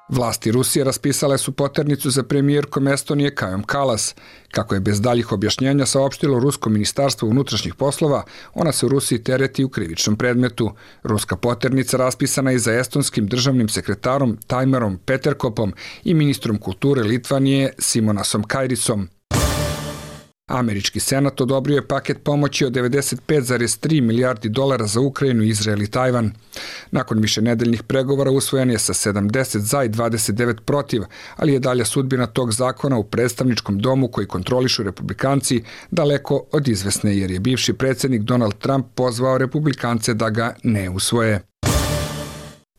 Vlasti 0.10 0.52
Rusije 0.52 0.86
raspisale 0.86 1.38
su 1.38 1.52
poternicu 1.52 2.10
za 2.10 2.24
premijerkom 2.24 2.88
Estonije 2.88 3.36
Kajom 3.36 3.64
Kalas. 3.64 4.16
Kako 4.52 4.76
je 4.76 4.82
bez 4.82 5.02
daljih 5.02 5.32
objašnjenja 5.32 5.86
saopštilo 5.86 6.40
Rusko 6.40 6.70
ministarstvo 6.70 7.28
unutrašnjih 7.28 7.76
poslova, 7.76 8.24
ona 8.54 8.72
se 8.72 8.86
u 8.86 8.90
Rusiji 8.90 9.24
tereti 9.24 9.64
u 9.64 9.70
krivičnom 9.70 10.16
predmetu. 10.16 10.72
Ruska 11.04 11.36
poternica 11.36 11.98
raspisana 11.98 12.52
je 12.52 12.60
za 12.60 12.74
estonskim 12.74 13.28
državnim 13.28 13.70
sekretarom 13.70 14.38
Tajmerom 14.48 15.00
Peterkopom 15.06 15.74
i 16.04 16.14
ministrom 16.14 16.58
kulture 16.58 17.04
Litvanije 17.04 17.74
Simonasom 17.80 18.44
Kajrisom. 18.44 19.10
Američki 20.52 21.00
senat 21.00 21.42
odobrio 21.42 21.76
je 21.76 21.88
paket 21.88 22.24
pomoći 22.24 22.66
od 22.66 22.74
95,3 22.74 24.02
milijardi 24.02 24.50
dolara 24.50 24.88
za 24.88 25.00
Ukrajinu, 25.00 25.44
Izrael 25.44 25.82
i 25.82 25.88
Tajvan. 25.88 26.32
Nakon 26.92 27.20
više 27.20 27.42
nedeljnih 27.42 27.84
pregovora 27.84 28.32
usvojen 28.32 28.72
je 28.72 28.80
sa 28.80 28.94
70 28.94 29.58
za 29.58 29.84
i 29.84 29.90
29 29.90 30.60
protiv, 30.66 31.02
ali 31.36 31.54
je 31.54 31.60
dalja 31.60 31.86
sudbina 31.86 32.28
tog 32.28 32.54
zakona 32.54 32.98
u 32.98 33.04
predstavničkom 33.04 33.80
domu 33.80 34.08
koji 34.08 34.28
kontrolišu 34.28 34.84
republikanci 34.84 35.64
daleko 35.92 36.44
od 36.52 36.68
izvesne 36.68 37.18
jer 37.18 37.32
je 37.32 37.40
bivši 37.40 37.74
predsednik 37.74 38.22
Donald 38.22 38.58
Trump 38.58 38.86
pozvao 38.96 39.38
republikance 39.38 40.14
da 40.14 40.30
ga 40.30 40.56
ne 40.64 40.90
usvoje. 40.90 41.51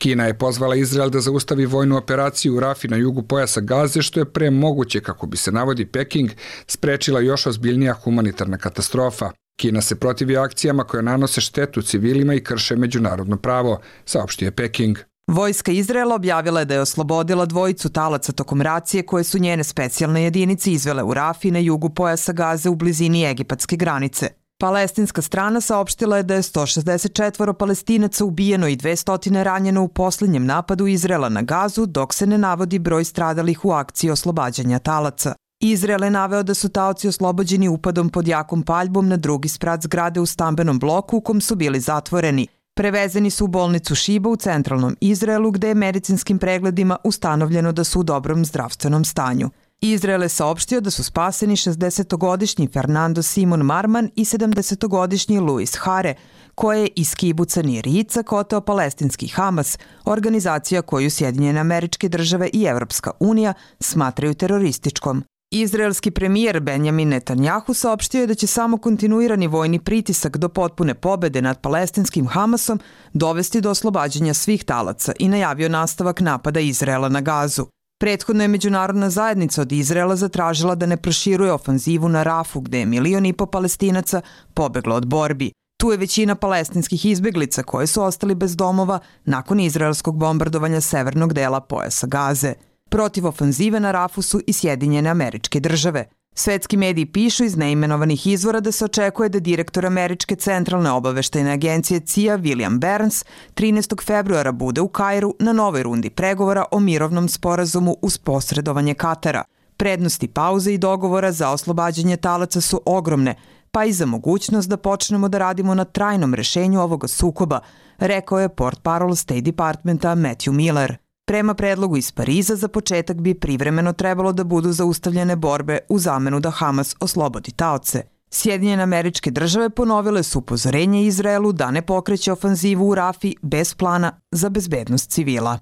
Kina 0.03 0.25
je 0.25 0.33
pozvala 0.33 0.75
Izrael 0.75 1.09
da 1.09 1.21
zaustavi 1.21 1.65
vojnu 1.65 1.97
operaciju 1.97 2.55
u 2.55 2.59
Rafi 2.59 2.87
na 2.87 2.97
jugu 2.97 3.21
pojasa 3.21 3.61
Gaze, 3.61 4.01
što 4.01 4.19
je 4.19 4.25
pre 4.25 4.49
moguće, 4.49 5.01
kako 5.01 5.27
bi 5.27 5.37
se 5.37 5.51
navodi 5.51 5.85
Peking, 5.85 6.31
sprečila 6.67 7.19
još 7.19 7.45
ozbiljnija 7.47 7.93
humanitarna 7.93 8.57
katastrofa. 8.57 9.31
Kina 9.59 9.81
se 9.81 9.95
protivi 9.95 10.37
akcijama 10.37 10.83
koje 10.83 11.03
nanose 11.03 11.41
štetu 11.41 11.81
civilima 11.81 12.33
i 12.33 12.43
krše 12.43 12.75
međunarodno 12.75 13.37
pravo, 13.37 13.79
saopštio 14.05 14.45
je 14.45 14.51
Peking. 14.51 14.97
Vojska 15.27 15.71
Izraela 15.71 16.15
objavila 16.15 16.59
je 16.59 16.65
da 16.65 16.73
je 16.73 16.81
oslobodila 16.81 17.45
dvojicu 17.45 17.89
talaca 17.89 18.31
tokom 18.31 18.61
racije 18.61 19.05
koje 19.05 19.23
su 19.23 19.39
njene 19.39 19.63
specijalne 19.63 20.23
jedinice 20.23 20.71
izvele 20.71 21.03
u 21.03 21.13
Rafi 21.13 21.51
na 21.51 21.59
jugu 21.59 21.89
pojasa 21.89 22.33
Gaze 22.33 22.69
u 22.69 22.75
blizini 22.75 23.25
egipatske 23.25 23.75
granice. 23.75 24.42
Palestinska 24.63 25.21
strana 25.21 25.61
saopštila 25.61 26.17
je 26.17 26.23
da 26.23 26.33
je 26.33 26.41
164 26.41 27.53
palestinaca 27.53 28.25
ubijeno 28.25 28.67
i 28.67 28.77
200 28.77 29.43
ranjeno 29.43 29.83
u 29.83 29.87
poslednjem 29.87 30.45
napadu 30.45 30.87
Izrela 30.87 31.29
na 31.29 31.41
Gazu, 31.41 31.85
dok 31.85 32.13
se 32.13 32.27
ne 32.27 32.37
navodi 32.37 32.79
broj 32.79 33.03
stradalih 33.03 33.65
u 33.65 33.71
akciji 33.71 34.11
oslobađanja 34.11 34.79
talaca. 34.79 35.35
Izrael 35.59 36.03
je 36.03 36.09
naveo 36.09 36.43
da 36.43 36.53
su 36.53 36.69
taoci 36.69 37.07
oslobođeni 37.07 37.67
upadom 37.67 38.09
pod 38.09 38.27
jakom 38.27 38.63
paljbom 38.63 39.07
na 39.07 39.17
drugi 39.17 39.49
sprat 39.49 39.81
zgrade 39.81 40.19
u 40.19 40.25
stambenom 40.25 40.79
bloku 40.79 41.17
u 41.17 41.21
kom 41.21 41.41
su 41.41 41.55
bili 41.55 41.79
zatvoreni. 41.79 42.47
Prevezeni 42.75 43.29
su 43.29 43.45
u 43.45 43.47
bolnicu 43.47 43.95
Šiba 43.95 44.29
u 44.29 44.35
centralnom 44.35 44.95
Izraelu 45.01 45.51
gde 45.51 45.67
je 45.67 45.75
medicinskim 45.75 46.39
pregledima 46.39 46.97
ustanovljeno 47.03 47.71
da 47.71 47.83
su 47.83 47.99
u 47.99 48.03
dobrom 48.03 48.45
zdravstvenom 48.45 49.05
stanju. 49.05 49.49
Izrael 49.85 50.21
je 50.23 50.29
saopštio 50.29 50.81
da 50.81 50.91
su 50.91 51.03
spaseni 51.03 51.55
60-godišnji 51.55 52.73
Fernando 52.73 53.21
Simon 53.21 53.61
Marman 53.61 54.09
i 54.15 54.25
70-godišnji 54.25 55.39
Luis 55.39 55.75
Hare, 55.77 56.15
koje 56.55 56.81
je 56.81 56.89
iz 56.95 57.15
kibuca 57.15 57.61
Nirica 57.61 58.23
kotao 58.23 58.61
palestinski 58.61 59.27
Hamas, 59.27 59.77
organizacija 60.05 60.81
koju 60.81 61.09
Sjedinjene 61.09 61.59
američke 61.59 62.09
države 62.09 62.49
i 62.53 62.63
Evropska 62.63 63.11
unija 63.19 63.53
smatraju 63.79 64.33
terorističkom. 64.33 65.23
Izraelski 65.51 66.11
premijer 66.11 66.59
Benjamin 66.59 67.09
Netanjahu 67.09 67.73
saopštio 67.73 68.21
je 68.21 68.27
da 68.27 68.35
će 68.35 68.47
samo 68.47 68.77
kontinuirani 68.77 69.47
vojni 69.47 69.79
pritisak 69.79 70.37
do 70.37 70.49
potpune 70.49 70.93
pobede 70.93 71.41
nad 71.41 71.61
palestinskim 71.61 72.27
Hamasom 72.27 72.79
dovesti 73.13 73.61
do 73.61 73.69
oslobađanja 73.69 74.33
svih 74.33 74.63
talaca 74.63 75.13
i 75.19 75.27
najavio 75.27 75.69
nastavak 75.69 76.21
napada 76.21 76.59
Izraela 76.59 77.09
na 77.09 77.21
Gazu. 77.21 77.65
Prethodno 77.99 78.43
je 78.43 78.47
međunarodna 78.47 79.09
zajednica 79.09 79.61
od 79.61 79.71
Izraela 79.71 80.15
zatražila 80.15 80.75
da 80.75 80.85
ne 80.85 80.97
proširuje 80.97 81.53
ofanzivu 81.53 82.09
na 82.09 82.23
Rafu 82.23 82.61
gde 82.61 82.79
je 82.79 82.85
milion 82.85 83.25
i 83.25 83.33
po 83.33 83.45
palestinaca 83.45 84.21
pobeglo 84.53 84.95
od 84.95 85.05
borbi. 85.05 85.51
Tu 85.81 85.91
je 85.91 85.97
većina 85.97 86.35
palestinskih 86.35 87.05
izbeglica 87.05 87.63
koje 87.63 87.87
su 87.87 88.03
ostali 88.03 88.35
bez 88.35 88.55
domova 88.55 88.99
nakon 89.25 89.59
izraelskog 89.59 90.17
bombardovanja 90.17 90.81
severnog 90.81 91.33
dela 91.33 91.59
pojasa 91.59 92.07
Gaze. 92.07 92.53
Protiv 92.89 93.27
ofanzive 93.27 93.79
na 93.79 93.91
Rafu 93.91 94.21
su 94.21 94.41
i 94.47 94.53
Sjedinjene 94.53 95.09
američke 95.09 95.59
države– 95.59 96.05
Svetski 96.35 96.77
mediji 96.77 97.05
pišu 97.05 97.43
iz 97.43 97.57
neimenovanih 97.57 98.27
izvora 98.27 98.59
da 98.59 98.71
se 98.71 98.85
očekuje 98.85 99.29
da 99.29 99.39
direktor 99.39 99.85
Američke 99.85 100.35
centralne 100.35 100.91
obaveštajne 100.91 101.51
agencije 101.51 101.99
CIA 101.99 102.37
William 102.37 102.79
Burns 102.79 103.25
13. 103.55 104.05
februara 104.05 104.51
bude 104.51 104.81
u 104.81 104.87
Kairu 104.87 105.35
na 105.39 105.53
novoj 105.53 105.83
rundi 105.83 106.09
pregovora 106.09 106.65
o 106.71 106.79
mirovnom 106.79 107.29
sporazumu 107.29 107.95
uz 108.01 108.17
posredovanje 108.17 108.93
Katara. 108.93 109.43
Prednosti 109.77 110.27
pauze 110.27 110.73
i 110.73 110.77
dogovora 110.77 111.31
za 111.31 111.49
oslobađanje 111.49 112.17
talaca 112.17 112.61
su 112.61 112.81
ogromne, 112.85 113.35
pa 113.71 113.85
i 113.85 113.93
za 113.93 114.05
mogućnost 114.05 114.69
da 114.69 114.77
počnemo 114.77 115.29
da 115.29 115.37
radimo 115.37 115.75
na 115.75 115.85
trajnom 115.85 116.33
rešenju 116.33 116.81
ovoga 116.81 117.07
sukoba, 117.07 117.59
rekao 117.97 118.39
je 118.39 118.49
port 118.49 118.81
parol 118.81 119.15
State 119.15 119.41
Departmenta 119.41 120.15
Matthew 120.15 120.51
Miller. 120.51 121.02
Prema 121.25 121.53
predlogu 121.53 121.97
iz 121.97 122.11
Pariza 122.11 122.55
za 122.55 122.67
početak 122.67 123.21
bi 123.21 123.33
privremeno 123.33 123.93
trebalo 123.93 124.33
da 124.33 124.43
budu 124.43 124.71
zaustavljene 124.71 125.35
borbe 125.35 125.77
u 125.89 125.99
zamenu 125.99 126.39
da 126.39 126.51
Hamas 126.51 126.95
oslobodi 126.99 127.51
taoce. 127.51 128.01
Sjedinjene 128.29 128.83
američke 128.83 129.31
države 129.31 129.69
ponovile 129.69 130.23
su 130.23 130.39
upozorenje 130.39 131.03
Izraelu 131.03 131.51
da 131.51 131.71
ne 131.71 131.81
pokreće 131.81 132.31
ofanzivu 132.31 132.89
u 132.89 132.95
Rafi 132.95 133.35
bez 133.41 133.73
plana 133.73 134.19
za 134.31 134.49
bezbednost 134.49 135.09
civila. 135.09 135.59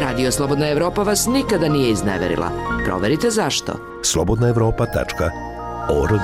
Radio 0.00 0.32
Slobodna 0.32 0.68
Evropa 0.68 1.02
vas 1.02 1.26
nikada 1.26 1.68
nije 1.68 1.90
izneverila. 1.90 2.50
Proverite 2.84 3.30
zašto. 3.30 3.72
slobodnaevropa.org 4.02 6.20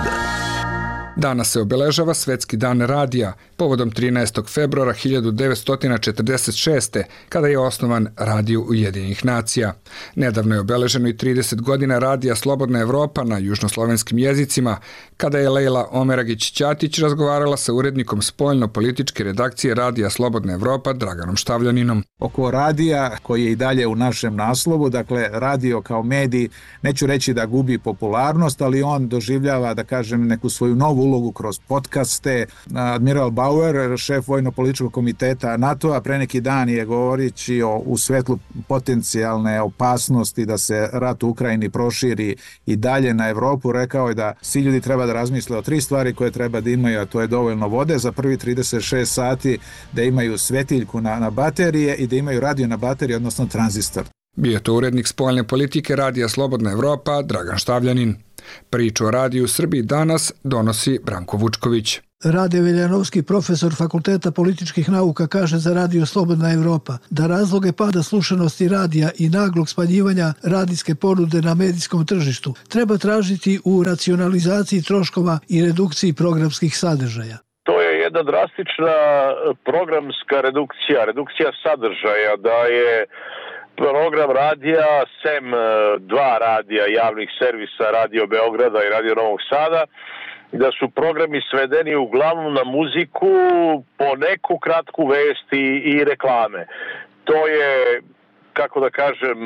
Danas 1.17 1.51
se 1.51 1.61
obeležava 1.61 2.15
Svetski 2.15 2.57
dan 2.57 2.81
radija, 2.81 3.33
povodom 3.57 3.91
13. 3.91 4.55
februara 4.55 4.93
1946. 4.93 7.03
kada 7.29 7.47
je 7.47 7.59
osnovan 7.59 8.09
Radio 8.17 8.61
Ujedinjenih 8.61 9.25
nacija. 9.25 9.75
Nedavno 10.15 10.55
je 10.55 10.61
obeleženo 10.61 11.09
i 11.09 11.15
30 11.15 11.61
godina 11.61 11.99
radija 11.99 12.35
Slobodna 12.35 12.81
Evropa 12.81 13.25
na 13.25 13.39
južnoslovenskim 13.39 14.19
jezicima, 14.19 14.77
kada 15.17 15.39
je 15.39 15.49
Lejla 15.49 15.89
Omeragić-Ćatić 15.93 17.03
razgovarala 17.03 17.57
sa 17.57 17.73
urednikom 17.73 18.23
spoljno-političke 18.23 19.25
redakcije 19.25 19.75
Radija 19.75 20.11
Slobodna 20.11 20.53
Evropa 20.53 20.93
Draganom 20.93 21.37
Štavljaninom. 21.37 22.05
oko 22.19 22.51
radija 22.51 23.17
koji 23.23 23.45
je 23.45 23.53
i 23.53 23.57
dalje 23.57 23.87
u 23.87 23.97
našem 23.97 24.37
naslovu, 24.37 24.91
dakle 24.91 25.29
radio 25.33 25.83
kao 25.83 26.03
medij, 26.03 26.49
neću 26.83 27.07
reći 27.07 27.35
da 27.35 27.47
gubi 27.47 27.79
popularnost, 27.79 28.63
ali 28.63 28.83
on 28.83 29.09
doživljava, 29.09 29.75
da 29.75 29.85
kažem, 29.85 30.27
neku 30.27 30.51
svoju 30.51 30.77
novu 30.77 31.00
ulogu 31.01 31.33
kroz 31.33 31.59
podcaste. 31.69 32.47
Admiral 32.75 33.31
Bauer, 33.31 33.99
šef 33.99 34.29
vojno-političkog 34.29 34.93
komiteta 34.93 35.57
NATO-a, 35.57 36.01
pre 36.01 36.19
neki 36.19 36.41
dan 36.41 36.69
je 36.69 36.85
govorići 36.85 37.63
o, 37.63 37.77
u 37.77 37.99
svetlu 37.99 38.39
potencijalne 38.69 39.61
opasnosti 39.61 40.47
da 40.47 40.59
se 40.59 40.89
rat 40.93 41.23
u 41.23 41.29
Ukrajini 41.29 41.71
proširi 41.71 42.37
i 42.67 42.77
dalje 42.77 43.15
na 43.15 43.29
Evropu, 43.29 43.73
rekao 43.73 44.09
je 44.09 44.15
da 44.15 44.35
svi 44.43 44.61
ljudi 44.61 44.81
treba 44.81 45.07
da 45.07 45.13
razmisle 45.13 45.57
o 45.57 45.63
tri 45.63 45.81
stvari 45.81 46.15
koje 46.15 46.31
treba 46.31 46.61
da 46.61 46.71
imaju, 46.71 47.01
a 47.01 47.07
to 47.07 47.21
je 47.21 47.27
dovoljno 47.27 47.69
vode 47.69 47.99
za 47.99 48.13
prvi 48.13 48.37
36 48.37 49.05
sati, 49.05 49.59
da 49.93 50.03
imaju 50.03 50.39
svetiljku 50.39 51.01
na, 51.01 51.19
na 51.19 51.31
baterije 51.31 51.97
i 51.97 52.07
da 52.07 52.17
imaju 52.17 52.41
radio 52.41 52.67
na 52.67 52.77
bateriji, 52.77 53.17
odnosno 53.17 53.47
tranzistor. 53.47 54.05
Bio 54.37 54.61
to 54.61 54.75
urednik 54.75 55.07
spoljne 55.07 55.45
politike 55.45 55.97
Radija 55.97 56.29
Slobodna 56.29 56.73
Evropa, 56.73 57.23
Dragan 57.23 57.59
Štavljanin. 57.59 58.17
Priču 58.71 59.07
o 59.07 59.11
radiju 59.11 59.45
u 59.45 59.49
Srbiji 59.49 59.83
danas 59.83 60.33
donosi 60.45 60.99
Branko 61.05 61.37
Vučković. 61.37 62.01
Rade 62.25 62.61
Veljanovski, 62.61 63.23
profesor 63.23 63.75
Fakulteta 63.75 64.31
političkih 64.31 64.89
nauka, 64.89 65.27
kaže 65.27 65.57
za 65.59 65.75
Radio 65.75 66.07
Slobodna 66.07 66.53
Evropa 66.53 66.99
da 67.11 67.27
razloge 67.27 67.73
pada 67.73 68.03
slušanosti 68.03 68.69
radija 68.69 69.11
i 69.19 69.29
naglog 69.29 69.69
smanjivanja 69.69 70.33
radijske 70.43 70.95
ponude 70.95 71.43
na 71.43 71.55
medijskom 71.55 72.07
tržištu 72.07 72.55
treba 72.69 72.99
tražiti 72.99 73.61
u 73.65 73.83
racionalizaciji 73.83 74.83
troškova 74.83 75.39
i 75.49 75.63
redukciji 75.63 76.13
programskih 76.13 76.77
sadržaja 76.77 77.39
jedna 78.11 78.23
drastična 78.23 78.97
programska 79.65 80.41
redukcija, 80.41 81.05
redukcija 81.05 81.51
sadržaja, 81.63 82.37
da 82.37 82.59
je 82.77 83.07
program 83.81 84.31
radija, 84.31 85.05
sem 85.23 85.45
dva 85.99 86.39
radija 86.41 86.85
javnih 86.87 87.31
servisa, 87.41 87.91
Radio 87.91 88.27
Beograda 88.27 88.79
i 88.85 88.93
Radio 88.97 89.15
Novog 89.15 89.39
Sada, 89.49 89.85
da 90.53 90.71
su 90.79 90.89
programi 90.89 91.41
svedeni 91.51 91.95
uglavnom 91.97 92.55
na 92.55 92.65
muziku, 92.65 93.33
po 93.99 94.11
neku 94.17 94.59
kratku 94.59 95.07
vesti 95.07 95.65
i 95.85 96.05
reklame. 96.05 96.67
To 97.25 97.47
je, 97.47 98.01
kako 98.53 98.81
da 98.81 98.91
kažem, 98.91 99.39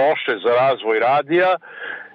loše 0.00 0.34
za 0.44 0.52
razvoj 0.54 0.98
radija, 0.98 1.56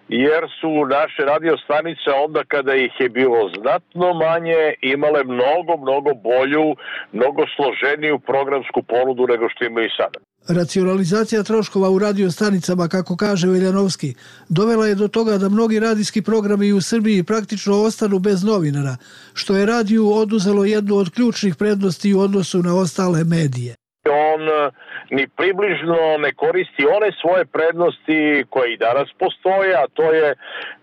jer 0.10 0.43
su 0.62 0.86
naše 0.86 1.21
radio 1.25 1.58
stanice 1.58 2.10
onda 2.25 2.41
kada 2.47 2.75
ih 2.75 2.91
je 2.99 3.10
bilo 3.10 3.49
znatno 3.60 4.13
manje 4.13 4.73
imale 4.82 5.23
mnogo, 5.23 5.78
mnogo 5.78 6.12
bolju, 6.13 6.75
mnogo 7.12 7.43
složeniju 7.56 8.19
programsku 8.19 8.84
ponudu 8.84 9.28
nego 9.28 9.49
što 9.49 9.65
imaju 9.65 9.89
sada. 9.97 10.19
Racionalizacija 10.58 11.44
troškova 11.44 11.90
u 11.90 12.00
radio 12.00 12.32
stanicama, 12.32 12.88
kako 12.88 13.18
kaže 13.18 13.48
Veljanovski, 13.48 14.14
dovela 14.50 14.88
je 14.88 14.96
do 14.96 15.08
toga 15.08 15.38
da 15.38 15.50
mnogi 15.50 15.80
radijski 15.80 16.22
programi 16.22 16.74
u 16.74 16.82
Srbiji 16.82 17.24
praktično 17.24 17.82
ostanu 17.82 18.20
bez 18.20 18.44
novinara, 18.44 18.96
što 19.34 19.56
je 19.56 19.66
radiju 19.66 20.12
oduzelo 20.14 20.66
jednu 20.66 20.96
od 20.96 21.10
ključnih 21.16 21.56
prednosti 21.56 22.14
u 22.14 22.20
odnosu 22.20 22.64
na 22.64 22.76
ostale 22.76 23.24
medije. 23.24 23.76
On 24.10 24.42
ni 25.12 25.28
približno 25.28 26.18
ne 26.20 26.32
koristi 26.34 26.84
one 26.98 27.10
svoje 27.22 27.46
prednosti 27.46 28.46
koje 28.50 28.74
i 28.74 28.78
danas 28.78 29.10
postoje, 29.20 29.74
a 29.76 29.86
to 29.94 30.14
je 30.14 30.36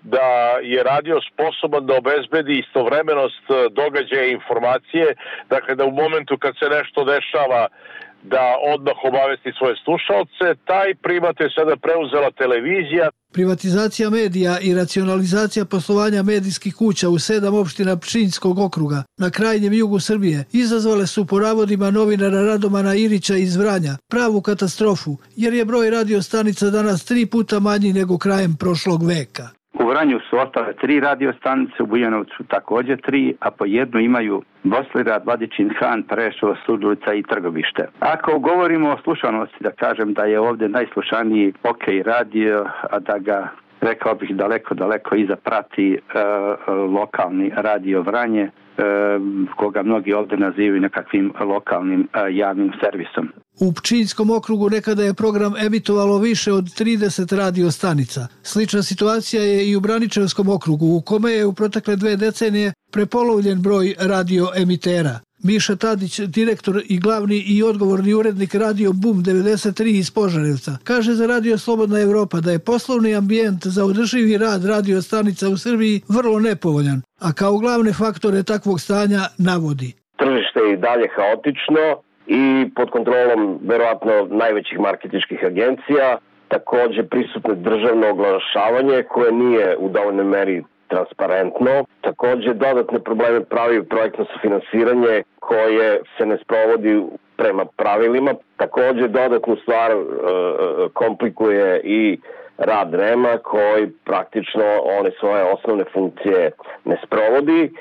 da 0.03 0.29
je 0.63 0.83
radio 0.83 1.19
sposoban 1.31 1.87
da 1.87 1.95
obezbedi 1.95 2.59
istovremenost 2.59 3.45
događaja 3.71 4.25
i 4.27 4.37
informacije, 4.39 5.15
dakle 5.51 5.75
da 5.75 5.85
u 5.85 5.91
momentu 5.91 6.39
kad 6.39 6.55
se 6.59 6.69
nešto 6.69 7.05
dešava 7.05 7.69
da 8.35 8.45
odmah 8.75 8.97
obavesti 9.09 9.51
svoje 9.59 9.75
slušalce. 9.85 10.47
Taj 10.65 10.95
primat 10.95 11.41
je 11.41 11.49
sada 11.57 11.77
preuzela 11.77 12.31
televizija. 12.31 13.07
Privatizacija 13.33 14.11
medija 14.11 14.59
i 14.61 14.75
racionalizacija 14.75 15.65
poslovanja 15.65 16.23
medijskih 16.23 16.75
kuća 16.75 17.09
u 17.09 17.19
sedam 17.19 17.55
opština 17.55 17.97
Pčinjskog 17.97 18.59
okruga 18.59 19.03
na 19.19 19.31
krajnjem 19.31 19.73
jugu 19.73 20.01
Srbije 20.01 20.45
izazvale 20.53 21.07
su 21.07 21.27
po 21.27 21.41
navodima 21.41 21.91
novinara 21.91 22.43
Radomana 22.43 22.95
Irića 22.95 23.37
iz 23.37 23.57
Vranja 23.57 23.97
pravu 24.09 24.41
katastrofu, 24.41 25.17
jer 25.37 25.55
je 25.55 25.65
broj 25.65 25.91
radiostanica 25.91 26.71
danas 26.71 27.05
tri 27.05 27.27
puta 27.27 27.61
manji 27.61 27.93
nego 27.93 28.19
krajem 28.19 28.57
prošlog 28.57 29.07
veka. 29.07 29.56
U 29.81 29.87
Vranju 29.89 30.21
su 30.31 30.39
ostale 30.39 30.73
tri 30.73 31.01
radiostanice, 31.01 31.83
u 31.83 31.87
Bujanovcu 31.87 32.45
takođe 32.49 32.97
tri, 32.97 33.35
a 33.41 33.51
po 33.51 33.65
jednu 33.65 34.01
imaju 34.01 34.43
Boslira, 34.63 35.21
Vladičin 35.25 35.71
Han, 35.79 36.03
Prešova, 36.03 36.57
Sudulica 36.67 37.15
i 37.15 37.23
Trgovište. 37.23 37.89
Ako 38.01 38.39
govorimo 38.39 38.91
o 38.91 38.99
slušanosti, 39.05 39.57
da 39.61 39.71
kažem 39.71 40.13
da 40.13 40.25
je 40.25 40.41
ovde 40.41 40.69
najslušaniji 40.69 41.53
OK 41.63 41.85
radio, 42.05 42.67
a 42.91 42.99
da 42.99 43.19
ga 43.19 43.49
rekao 43.81 44.15
bih 44.15 44.37
daleko, 44.37 44.75
daleko 44.75 45.17
iza 45.17 45.37
prati 45.37 45.95
e, 45.95 45.99
lokalni 46.71 47.53
radio 47.57 48.03
Vranje, 48.03 48.43
e, 48.43 48.51
koga 49.57 49.83
mnogi 49.83 50.13
ovde 50.13 50.37
nazivaju 50.37 50.81
nekakvim 50.81 51.33
lokalnim 51.41 52.09
e, 52.13 52.27
javnim 52.31 52.73
servisom. 52.85 53.29
U 53.61 53.73
Pčinjskom 53.73 54.31
okrugu 54.31 54.71
nekada 54.71 55.05
je 55.05 55.15
program 55.15 55.55
emitovalo 55.57 56.19
više 56.19 56.53
od 56.53 56.65
30 56.65 57.37
radio 57.37 57.71
stanica. 57.71 58.27
Slična 58.43 58.83
situacija 58.83 59.43
je 59.43 59.71
i 59.71 59.77
u 59.77 59.81
Braničevskom 59.81 60.49
okrugu, 60.49 60.87
u 60.87 61.01
kome 61.01 61.33
je 61.33 61.47
u 61.47 61.53
protekle 61.53 61.97
dve 61.97 62.17
decenije 62.17 62.73
prepolovljen 62.93 63.63
broj 63.63 63.95
radio 63.99 64.49
emitera. 64.57 65.21
Miša 65.43 65.77
Tadić, 65.77 66.21
direktor 66.21 66.83
i 66.89 66.99
glavni 67.01 67.37
i 67.37 67.63
odgovorni 67.63 68.15
urednik 68.15 68.55
Radio 68.55 68.93
Boom 68.93 69.25
93 69.25 69.99
iz 69.99 70.11
Požarevca, 70.11 70.79
kaže 70.85 71.13
za 71.13 71.27
Radio 71.27 71.59
Slobodna 71.59 72.01
Evropa 72.01 72.41
da 72.41 72.51
je 72.53 72.59
poslovni 72.59 73.15
ambijent 73.15 73.67
za 73.67 73.85
održivi 73.85 74.39
rad 74.39 74.65
radio 74.65 75.03
stanica 75.03 75.49
u 75.49 75.57
Srbiji 75.57 76.01
vrlo 76.09 76.41
nepovoljan, 76.41 77.03
a 77.21 77.33
kao 77.33 77.59
glavne 77.59 77.93
faktore 77.93 78.43
takvog 78.43 78.81
stanja 78.81 79.21
navodi. 79.39 79.93
Tržište 80.19 80.61
je 80.61 80.73
i 80.73 80.77
dalje 80.77 81.09
haotično, 81.17 81.85
i 82.27 82.71
pod 82.77 82.91
kontrolom 82.91 83.59
verovatno 83.63 84.13
najvećih 84.31 84.79
marketičkih 84.79 85.45
agencija, 85.45 86.19
takođe 86.49 87.03
prisutno 87.03 87.55
državno 87.55 88.09
oglašavanje 88.09 89.03
koje 89.03 89.33
nije 89.33 89.77
u 89.77 89.89
dovoljnoj 89.89 90.25
meri 90.25 90.63
transparentno. 90.89 91.85
Takođe 92.01 92.55
dodatne 92.55 92.99
probleme 93.01 93.45
pravi 93.45 93.85
projektno 93.85 94.27
sufinansiranje 94.33 95.23
koje 95.41 96.01
se 96.19 96.27
ne 96.27 96.39
sprovodi 96.45 97.03
prema 97.37 97.65
pravilima. 97.65 98.35
Takođe 98.57 99.09
dodatnu 99.09 99.57
stvar 99.63 99.91
e, 99.91 99.97
komplikuje 100.93 101.81
i 101.85 102.19
rad 102.59 102.95
REMA 102.95 103.39
koji 103.39 103.91
praktično 104.05 104.65
one 104.99 105.11
svoje 105.21 105.43
osnovne 105.43 105.85
funkcije 105.93 106.51
ne 106.85 106.97
sprovodi. 107.07 107.73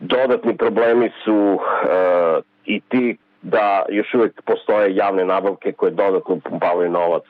Dodatni 0.00 0.56
problemi 0.56 1.10
su 1.24 1.58
e, 1.58 2.40
i 2.64 2.80
ti 2.80 3.16
da 3.46 3.84
još 3.88 4.14
uvek 4.14 4.42
postoje 4.42 4.96
javne 4.96 5.24
nabavke 5.24 5.72
koje 5.72 5.90
dodatno 5.90 6.40
pumpavaju 6.44 6.90
novac 6.90 7.22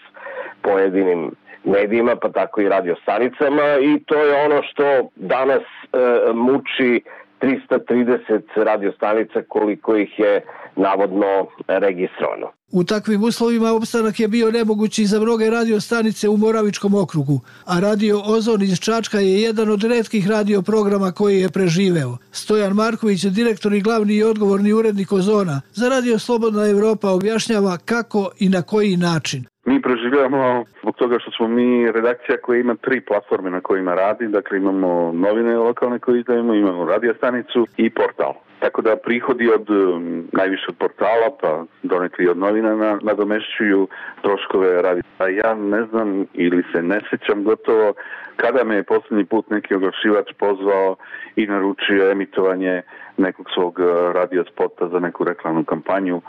pojedinim 0.62 1.35
medijima, 1.64 2.16
pa 2.16 2.29
tako 2.29 2.61
i 2.61 2.68
radiostanicama 2.68 3.79
i 3.83 4.05
to 4.07 4.14
je 4.14 4.44
ono 4.44 4.62
što 4.62 5.09
danas 5.16 5.62
e, 5.62 6.33
muči 6.33 7.02
330 7.40 8.42
radiostanica 8.57 9.42
koliko 9.49 9.96
ih 9.96 10.18
je 10.18 10.44
navodno 10.77 11.46
registrovano. 11.68 12.51
U 12.72 12.85
takvim 12.85 13.25
uslovima 13.25 13.72
opstanak 13.72 14.20
je 14.20 14.29
bio 14.29 14.51
nemogući 14.51 15.07
za 15.07 15.20
mnoge 15.20 15.51
radiostanice 15.51 16.29
u 16.29 16.37
Moravičkom 16.37 16.94
okrugu, 16.94 17.40
a 17.64 17.81
radio 17.81 18.22
Ozon 18.27 18.62
iz 18.62 18.79
Čačka 18.81 19.20
je 19.20 19.42
jedan 19.42 19.70
od 19.70 19.85
redkih 19.85 20.29
radioprograma 20.29 21.12
koji 21.12 21.40
je 21.40 21.49
preživeo. 21.49 22.16
Stojan 22.33 22.72
Marković, 22.72 23.22
direktor 23.25 23.75
i 23.75 23.81
glavni 23.81 24.14
i 24.14 24.22
odgovorni 24.22 24.72
urednik 24.72 25.12
Ozona, 25.12 25.61
za 25.72 25.88
Radio 25.88 26.18
Slobodna 26.18 26.68
Evropa 26.68 27.11
objašnjava 27.11 27.79
kako 27.85 28.31
i 28.38 28.49
na 28.49 28.62
koji 28.62 28.96
način. 28.96 29.46
Mi 29.66 29.83
preživljamo 29.83 30.64
zbog 30.83 30.96
toga 30.96 31.18
što 31.18 31.31
smo 31.31 31.48
mi 31.48 31.92
redakcija 31.92 32.37
koja 32.42 32.61
ima 32.61 32.74
tri 32.74 33.00
platforme 33.00 33.50
na 33.50 33.61
kojima 33.61 33.94
radi, 33.94 34.29
dakle 34.29 34.59
imamo 34.59 35.12
novine 35.12 35.57
lokalne 35.57 35.98
koje 35.98 36.20
izdajemo, 36.20 36.55
imamo 36.55 36.85
radijastanicu 36.85 37.66
i 37.76 37.90
portal. 37.90 38.33
Tako 38.59 38.83
da 38.83 38.97
prihodi 38.97 39.49
od 39.55 39.71
um, 39.71 40.29
najviše 40.33 40.64
od 40.69 40.77
portala 40.79 41.29
pa 41.40 41.64
donekli 41.83 42.29
od 42.29 42.38
novina 42.38 42.99
nadomešćuju 43.03 43.88
troškove 44.23 44.83
radi. 44.83 45.03
A 45.19 45.29
ja 45.29 45.55
ne 45.55 45.83
znam 45.83 46.27
ili 46.35 46.64
se 46.73 46.83
ne 46.83 47.01
sećam 47.11 47.45
gotovo 47.45 47.95
kada 48.37 48.64
me 48.64 48.75
je 48.75 48.83
poslednji 48.83 49.25
put 49.25 49.51
neki 49.51 49.75
oglašivač 49.75 50.33
pozvao 50.38 50.97
i 51.37 51.47
naručio 51.47 52.11
emitovanje 52.11 52.83
nekog 53.16 53.47
svog 53.55 53.79
uh, 53.79 54.12
radio 54.12 54.45
spota 54.45 54.88
za 54.88 54.99
neku 55.01 55.25
reklamnu 55.25 55.64
kampanju, 55.64 56.21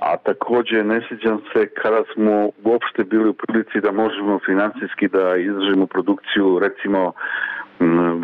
a 0.00 0.16
takođe 0.16 0.84
ne 0.84 1.00
sjećam 1.08 1.40
se 1.52 1.66
kada 1.66 2.02
smo 2.14 2.50
uopšte 2.64 3.04
bili 3.04 3.28
u 3.28 3.34
prilici 3.34 3.80
da 3.80 3.92
možemo 3.92 4.38
financijski 4.46 5.08
da 5.08 5.36
izdržimo 5.36 5.86
produkciju 5.86 6.58
recimo 6.58 7.12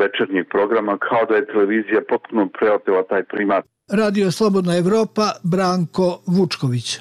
večernjeg 0.03 0.47
programa 0.49 0.99
kao 0.99 1.25
da 1.29 1.35
je 1.35 1.47
televizija 1.47 2.01
potpuno 2.09 2.49
preotela 2.59 3.03
taj 3.03 3.25
primat. 3.25 3.65
Radio 3.93 4.31
Slobodna 4.31 4.77
Evropa, 4.77 5.27
Branko 5.43 6.21
Vučković. 6.27 6.99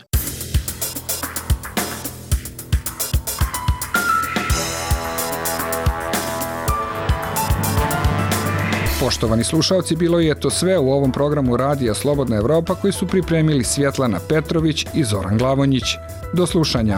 Poštovani 8.99 9.43
slušalci, 9.43 9.95
bilo 9.95 10.19
je 10.19 10.39
to 10.39 10.49
sve 10.49 10.77
u 10.77 10.91
ovom 10.91 11.11
programu 11.11 11.57
Radija 11.57 11.93
Slobodna 11.93 12.35
Evropa 12.37 12.75
koji 12.75 12.93
su 12.93 13.07
pripremili 13.07 13.63
Svjetlana 13.63 14.17
Petrović 14.29 14.85
i 14.95 15.03
Zoran 15.03 15.37
Glavonjić. 15.37 15.83
Do 16.33 16.45
slušanja. 16.45 16.97